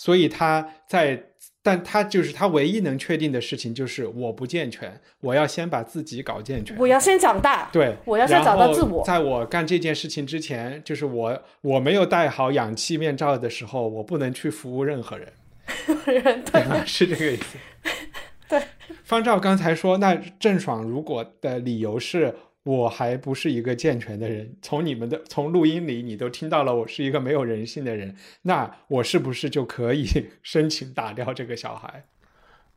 [0.00, 1.22] 所以他在，
[1.62, 9.04] 但他就是他唯一能确定的事情就是我不健全，我要先把自己搞健全，我要先长大，对，我要先找到自我。
[9.04, 15.30] 在我干这件事情之前，就是我我没有戴好氧气面罩的时候，我不能去服务任何人，
[16.06, 16.82] 对吧？
[16.88, 17.58] 是这个意思。
[18.48, 18.62] 对，
[19.04, 22.34] 方照刚才说，那郑爽如果的理由是。
[22.62, 30.06] 我还不是一个健全的人，从你们的从录音里你都听到了，我是一个没有人性的人，那我是不是就可以
[30.42, 32.09] 申请打掉这个小孩？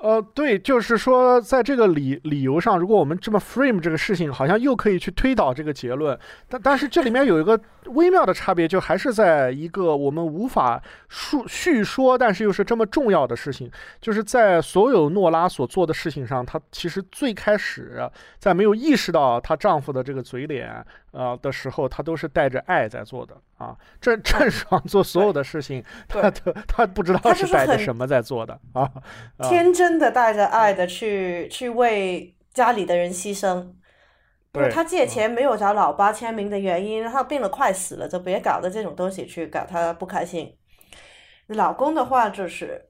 [0.03, 6.19] 呃，对，就是说，在这个理理由上，如果我们这么 frame 这个事情，好像又可以去推导这个结论。
[6.49, 18.01] 但但是这里面有一个微妙的差别，就还是在一个我们无法述叙说，但是又是这么重要的事情，就是在所有诺拉所做的事情上，她其实最开始
[18.37, 20.85] 在没有意识到她丈夫的这个嘴脸。
[21.13, 23.77] 啊的时候，他都是带着爱在做的啊。
[24.01, 28.91] 郑郑爽做所有的事情，他他他不知道是带着什么在做的啊。
[29.43, 33.73] 天真的带着爱的去去为家里的人牺牲。
[34.51, 40.55] 对，他借钱没有找老八签名的原因，他病了快死了，就别搞的这种东西去搞他不开心。
[41.47, 42.89] 老公的话就是。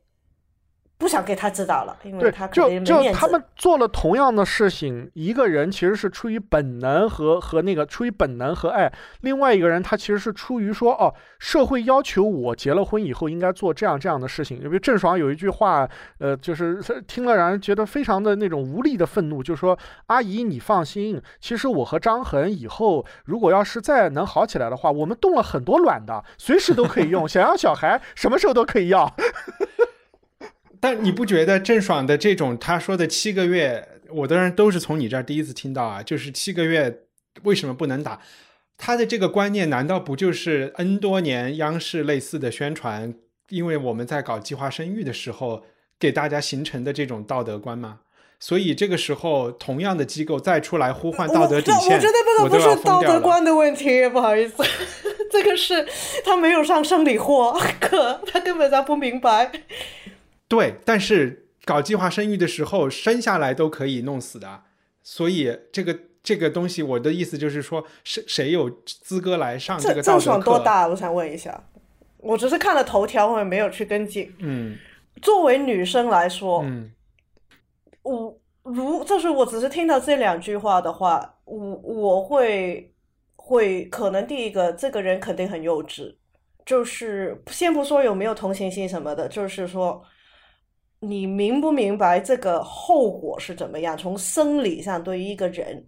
[1.04, 8.90] 不想给他知道了，因为他就就他们做了同样的事情，一个人其实是出于本能和和那个出于本能和爱，
[9.20, 14.62] 另外一个人他其实是出于说哦，社会要求我结了婚以后应该做这样这样的事情。
[14.62, 15.86] 因为郑爽有一句话，
[16.20, 29.14] 呃，就是听了让人觉得非常的那种无力的愤怒，就说阿姨你放心，其实我和张恒以后如果要是再能好起来的话，我们动了很多卵的，随时都可以用， 想要小孩什么时候都可以要。
[30.84, 37.04] 但你不觉得郑爽的这种他说的七个月，我当然都是从你这儿第一次听到啊，就是七个月
[37.44, 38.20] 为什么不能打？
[38.78, 43.14] 他的这个观念难道不就是 N 多年央视类似的宣传？
[43.48, 45.64] 因为我们在搞计划生育的时候
[45.98, 48.00] 给大家形成的这种道德观吗？
[48.38, 54.62] 所以这个时候同样的机构再出来呼唤道德底线，我觉得这个不是道德观的问题，不好意思，
[55.32, 55.88] 这个是
[56.26, 57.54] 他没有上生理课，
[58.28, 59.50] 他根本上不明白。
[60.54, 64.62] 对，但是搞计划生育的时候，生下来都可以弄死的，
[65.02, 70.12] 所以这个这个东西，我的意思就是说，谁谁有资格来上这个道德课？
[70.14, 70.88] 郑爽多大？
[70.88, 71.68] 我想问一下，
[72.20, 74.32] 我只是看了头条，我也没有去跟进。
[74.38, 74.78] 嗯，
[75.24, 76.92] 作为女生来说，嗯，
[78.04, 82.94] 我如就是我只是听到这两句话的话，我我会
[83.38, 86.14] 会可能第一个，这个人肯定很幼稚，
[86.64, 90.04] 就是先不说有没有同情心什么的，就是说。
[91.04, 93.98] 你明不明白这个后果是怎么样？
[93.98, 95.86] 从生理上对于一个人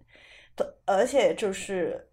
[0.54, 2.06] 的，而且就是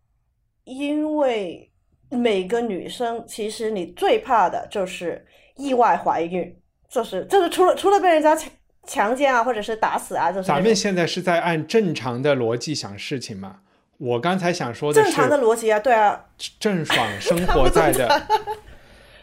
[0.63, 1.69] 因为
[2.09, 5.25] 每个女生，其实你最怕的就是
[5.57, 6.55] 意外怀孕，
[6.89, 8.49] 就是就是除了除了被人家强
[8.85, 10.47] 强奸啊，或者是打死啊，就是。
[10.47, 13.59] 咱们现在是在按正常的逻辑想事情嘛？
[13.97, 16.25] 我刚才想说的是，正常的逻辑啊，对啊，
[16.59, 18.27] 郑爽生 活在的，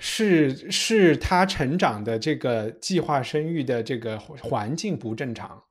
[0.00, 5.62] 是是他成长的这个计划生育的这个环境不正常。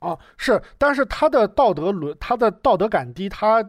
[0.00, 3.62] 哦，是，但是他的道德伦，他的道德感低，他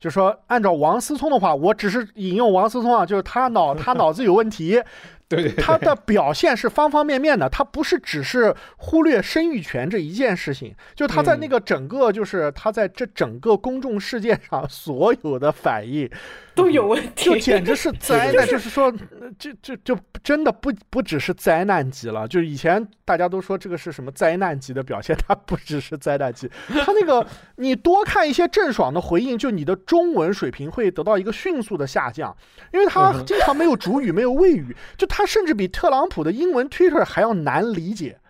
[0.00, 4.82] 就说按照王思聪的话，我只是引用王思聪啊，就是他脑他脑子有问题。
[5.28, 16.08] 对对，他的表现是方方面面的，他不是只是忽略生育权这一件事情，就他在那个整个，就是他在这整个公众事件上所有的反应
[16.56, 18.46] 都有问题，就简直是 灾难。
[18.46, 18.90] 就是说，
[19.38, 22.26] 就就就真的不不只是灾难级了。
[22.26, 27.26] 就是以前大家都说这个是什么灾难级的表现，它不只是灾难级，它那个
[27.56, 32.34] 你多看一些郑爽的回应，就你的中文水平会得到一个迅速的下降，
[32.72, 35.16] 因为他经常没有主语，没有谓语，就他。
[35.16, 38.20] 他甚至比特朗普的英文 Twitter 还要难理解，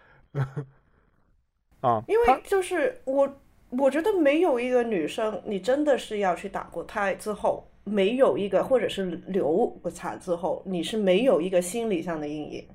[1.81, 2.01] 啊！
[2.07, 3.41] 因为就是我，
[3.71, 12.69] 我觉得没有一个女生，你真的是要去打过胎之后，没有一个，或者是流过产之后，你是没有一个心理上的阴影。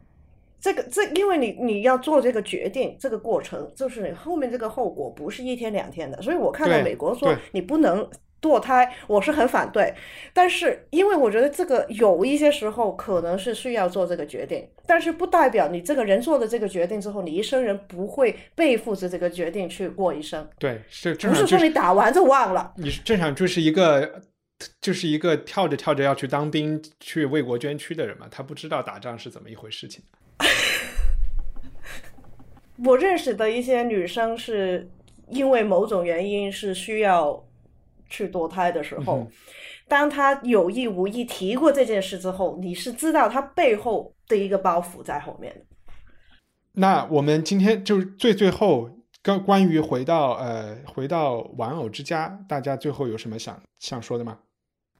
[0.59, 6.21] 这个这，因为你你要做这个决定，这个过程就是你后面这个后果不是一天两天的。
[6.21, 8.09] 所以我看到美国说你不能。
[8.41, 9.93] 堕胎，我是很反对，
[10.33, 20.43] 但是因为我觉得这个有一些时候可能是需要做这个决定，但是不代表你这个人做了这个决定之后，你一生人不会背负着这个决定去过一生。
[20.57, 22.73] 对，是不是说你打完就忘了？
[22.77, 24.19] 你正常就是一个
[24.79, 30.03] 就是一个跳着跳着要去当兵去为国捐躯的人嘛，他不知道打仗是怎么一回事情。
[32.85, 34.89] 我认识的一些女生是
[35.29, 37.45] 因为某种原因是需要。
[38.13, 39.25] 去堕胎的时候，
[39.87, 45.61] 当她有意无意提过这件事之后，你是知道她背后的一个包袱在后面的。
[46.73, 48.89] 那我们今天就是最最后，
[49.23, 54.39] 关关于回到呃回到玩偶之家，大家最后有什么想想说的吗？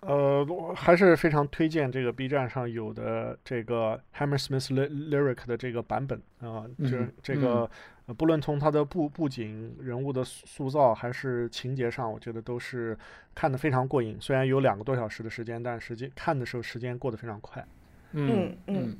[0.01, 7.69] 呃，我还是非常推荐这个 B 站上有的这个 Hammersmith Lyric 的这个版本啊，这这个。
[8.17, 12.97] 不论从它的布布景、人物的塑造，还是情节上，我觉得都是
[13.33, 14.17] 看得非常过瘾。
[14.19, 17.65] 虽然有两个多小时的时间，但时间看的时候时间过得非常快。
[18.11, 18.97] 嗯嗯，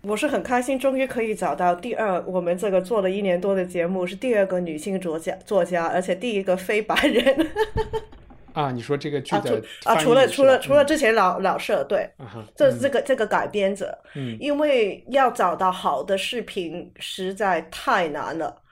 [0.00, 7.46] 我是很开心，终于可以找到第二，我们这个做了一年多的节目是第二个女性作家作家，而且第一个非白人。
[8.54, 12.08] 啊，你说这个剧的啊，除了除了除了之前老老社对，
[12.56, 18.62] 这这个这个改编者，嗯，因为要找到好的视频实在太难了。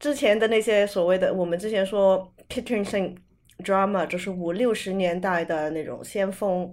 [0.00, 3.16] 之前的那些所谓的我们之前说 kitchen
[3.58, 6.70] drama，就是五六十年代的那种先锋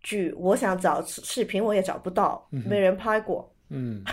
[0.00, 4.04] 剧，我想找视频我也找不到，没人拍过，嗯，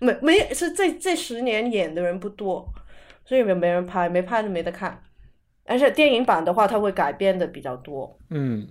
[0.00, 2.64] 没没是这这十年演的人不多，
[3.24, 5.02] 所以没没人拍，没拍就没得看。
[5.70, 8.18] 而且电影版的话，它会改编的比较多。
[8.30, 8.66] 嗯，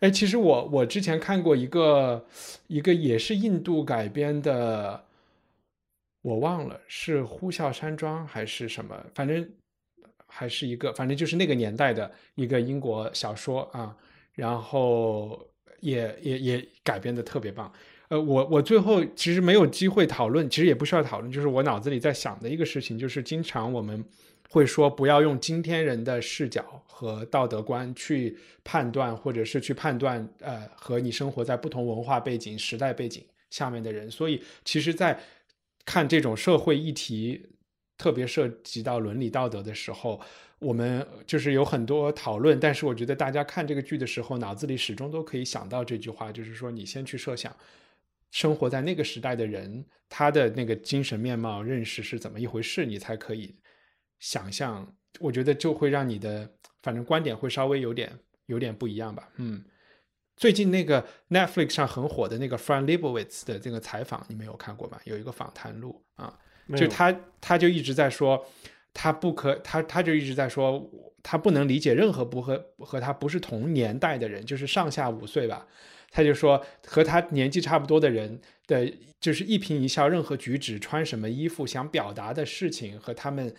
[0.00, 2.24] 哎，其实我我之前看过一个
[2.66, 5.04] 一个也是印度改编的，
[6.22, 9.46] 我忘了是《呼啸山庄》还是什么，反正
[10.26, 13.94] 还是一个，反正就是那个年代的一个英国小说啊。
[14.32, 15.46] 然后
[15.80, 17.70] 也也也改编的特别棒。
[18.08, 24.02] 呃，我我最后其实没有机会讨论，其实也不需要讨论，就是我脑子里在想的一个事情，就是经常我们。
[24.50, 34.10] 会说不要用今天人的视角和道德观去判断，或者是去判断，呃，和你生活在不同文化背景、时代背景下面的人。
[34.10, 35.20] 所以，其实，在
[35.84, 37.46] 看这种社会议题，
[37.98, 40.18] 特别涉及到伦理道德的时候，
[40.58, 42.58] 我们就是有很多讨论。
[42.58, 47.54] 但是，我觉得大家看这个剧的时候，脑子里始终都可以想到这句话，就是说，你先去设想
[48.30, 53.54] 生活在那个时代的人，他的那个精神面貌、认识是怎么一回事，你才可以。
[54.18, 56.50] 想象，我觉得就会让你的
[56.82, 58.12] 反正观点会稍微有点
[58.46, 59.28] 有点不一样吧。
[59.36, 59.64] 嗯，
[60.36, 64.98] 最近那个 Netflix 上很火的那个 Fran Lebowitz 的这个采访，你没有看过吗？
[65.04, 66.36] 有一个访谈录啊，
[66.76, 68.44] 就他他就一直在说，
[68.92, 70.88] 他不可他他就一直在说，
[71.22, 75.66] 他不能理解任何不和和他不是同年代的人，就是上下五岁吧。
[76.10, 83.54] 他就说和他年纪差不多的人的，就是一颦一笑，任何举止，穿什么衣服，想表达的事情和他们。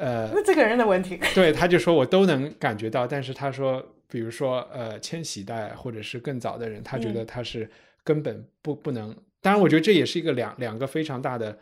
[0.00, 7.70] 呃，那这个人的问题，对，他就说我都能感觉到，但是他说，比如说，呃，千禧代或者是更早的人，他觉得他是
[8.02, 9.14] 根本不不能。
[9.42, 11.58] 当然，我觉得这也是一个两两个非常大的，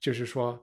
[0.00, 0.58] 就是说，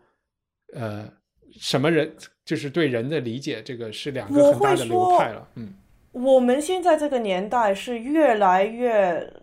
[0.74, 1.10] 呃，
[1.58, 2.14] 什么人
[2.44, 5.48] 就是对人的理解，这个是两个很大的流派了。
[5.56, 5.74] 嗯，
[6.12, 9.34] 我们现在这个年代是越来越，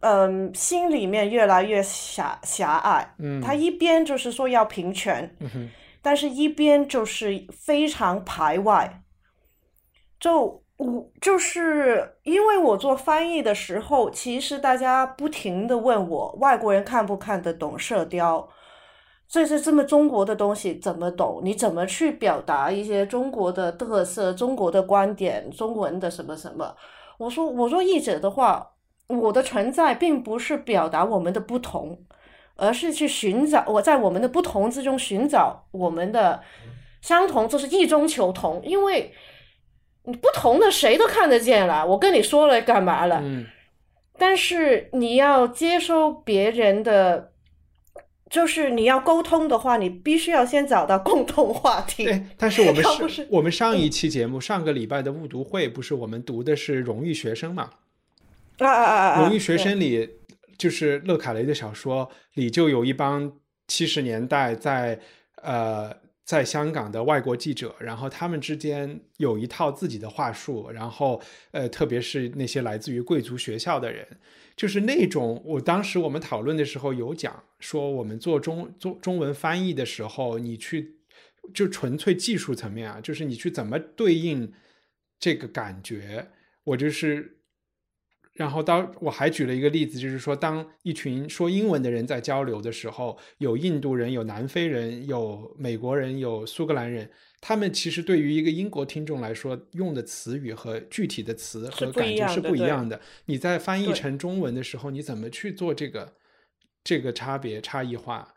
[0.00, 3.14] 嗯，心里面越来越狭狭隘。
[3.18, 5.30] 嗯，他一边就是说要平权。
[5.40, 5.70] 嗯哼。
[6.02, 9.02] 但是，一边就是非常排外，
[10.18, 18.38] 就我就是因为我做翻译的时候，其实大家不停的问我，外国人看不看得懂《射雕》？
[19.28, 21.40] 这是这么中国的东西怎么懂？
[21.44, 26.74] 你怎么去表达一些中国的特色、中国的观点、中文的什么什么？
[27.16, 28.72] 我说，我说译者的话，
[29.06, 31.96] 我的存在并不是表达我们的不同，
[32.60, 36.42] 而是去寻找我在我们的不同之中寻找我们的
[37.00, 38.60] 相同，就是异中求同。
[38.64, 39.12] 因为
[40.04, 43.20] 你不同的谁都看得见了，我跟你说了干嘛了？
[43.24, 43.46] 嗯，
[44.18, 47.28] 但是你要接收别人的。
[48.30, 52.04] 就是你要沟通的话，你必须要先找到共同话题。
[52.04, 57.70] 对，但是我们是我们上一期节目上个礼拜的误读会，不是我们读的是《荣誉学生》嘛？
[58.58, 59.20] 啊啊啊啊！
[59.22, 60.08] 荣誉学生里
[60.60, 63.32] 就是勒卡雷的小说里就有一帮
[63.66, 65.00] 七十年代在
[65.42, 65.90] 呃
[66.24, 71.20] 在香港的外国记者，然后他们之间有一套自己的话术，然后
[71.52, 74.06] 呃特别是那些来自于贵族学校的人。
[74.54, 80.96] 就是那种，我当时我们讨论的时候有讲说，我们做中中中文翻译的时候，你去
[81.54, 84.52] 就纯粹技术层面啊，就是你去怎么对应
[85.18, 86.28] 这个感觉。
[86.64, 87.39] 我就是，
[88.40, 97.10] 然后当我还举了一个例子，就是说，当一群说英文的人在交流的时候，有印度人，有南非人，有美国人，有苏格兰人。
[97.42, 102.98] 他们其实对于一个英国听众来说，用的词语和具体的词和感觉是不一样的。
[103.26, 106.14] 你在翻译成中文的时候，你怎么去做这个
[106.82, 108.32] 这个差别差异化？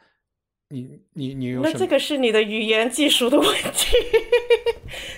[0.73, 3.95] 你你你有那这个是你的语言技术的问题，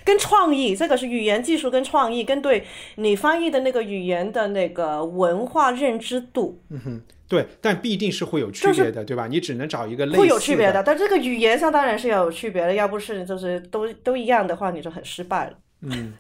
[0.04, 2.66] 跟创意，这个是语言技术跟创意，跟对
[2.96, 6.62] 你翻译的那个语言的那个文化认知度。
[6.70, 7.02] 嗯哼。
[7.28, 9.26] 对，但必定是会有区别的，对吧？
[9.26, 15.54] 你只能找一个类似会有区别的，但这个语言上当然是要有区别的，要不是就是都都一样的话，你就很失败了。
[15.82, 16.14] 嗯，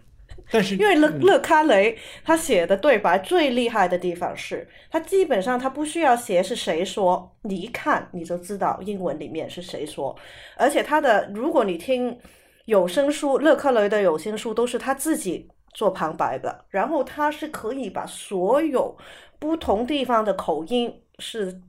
[0.51, 10.15] 但是因为勒勒卡雷他写的对白最厉害的地方是，他基本上他不需要写是谁说，你一看你就知道英文里面是谁说，
[10.57, 12.17] 而且他的如果你听
[12.65, 18.97] 有声书，勒克雷的有声书都是他自己做旁白的，然后他是可以把所有。
[19.37, 21.61] 不同地方的口音是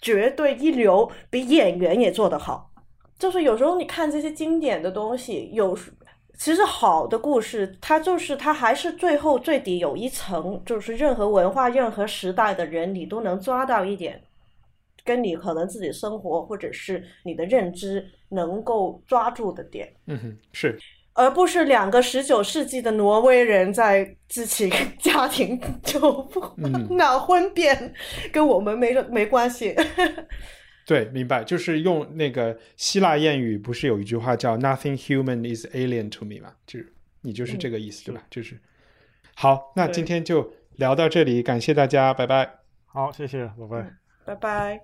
[0.00, 2.72] 绝对一流，比演员也做得好。
[3.18, 5.76] 就是有时候你看这些经典的东西，有
[6.38, 14.22] 其实好的故事，它就是它还是最后最底有一层，就是任何文化、任何时代的人，你都能抓到一点，
[15.04, 19.92] 跟你可能自己生活或者是你的认知能够抓住的点。
[20.06, 20.78] 嗯哼，是。
[21.14, 26.30] 而不是两个十九世纪的挪威人在自己 家庭 就
[26.90, 27.92] 闹婚变，
[28.32, 29.74] 跟我们没没关系。
[30.88, 36.50] 对，明白，就是用那个希腊谚语，不是有一句话叫 “Nothing human is alien to me” 吗？
[36.66, 36.90] 就是
[37.20, 38.22] 你就是这个意思，对吧？
[38.30, 38.58] 就是
[39.34, 42.50] 好，那今天就聊到这里，感谢大家，拜拜。
[42.86, 43.92] 好，谢谢，拜拜，
[44.24, 44.80] 拜拜。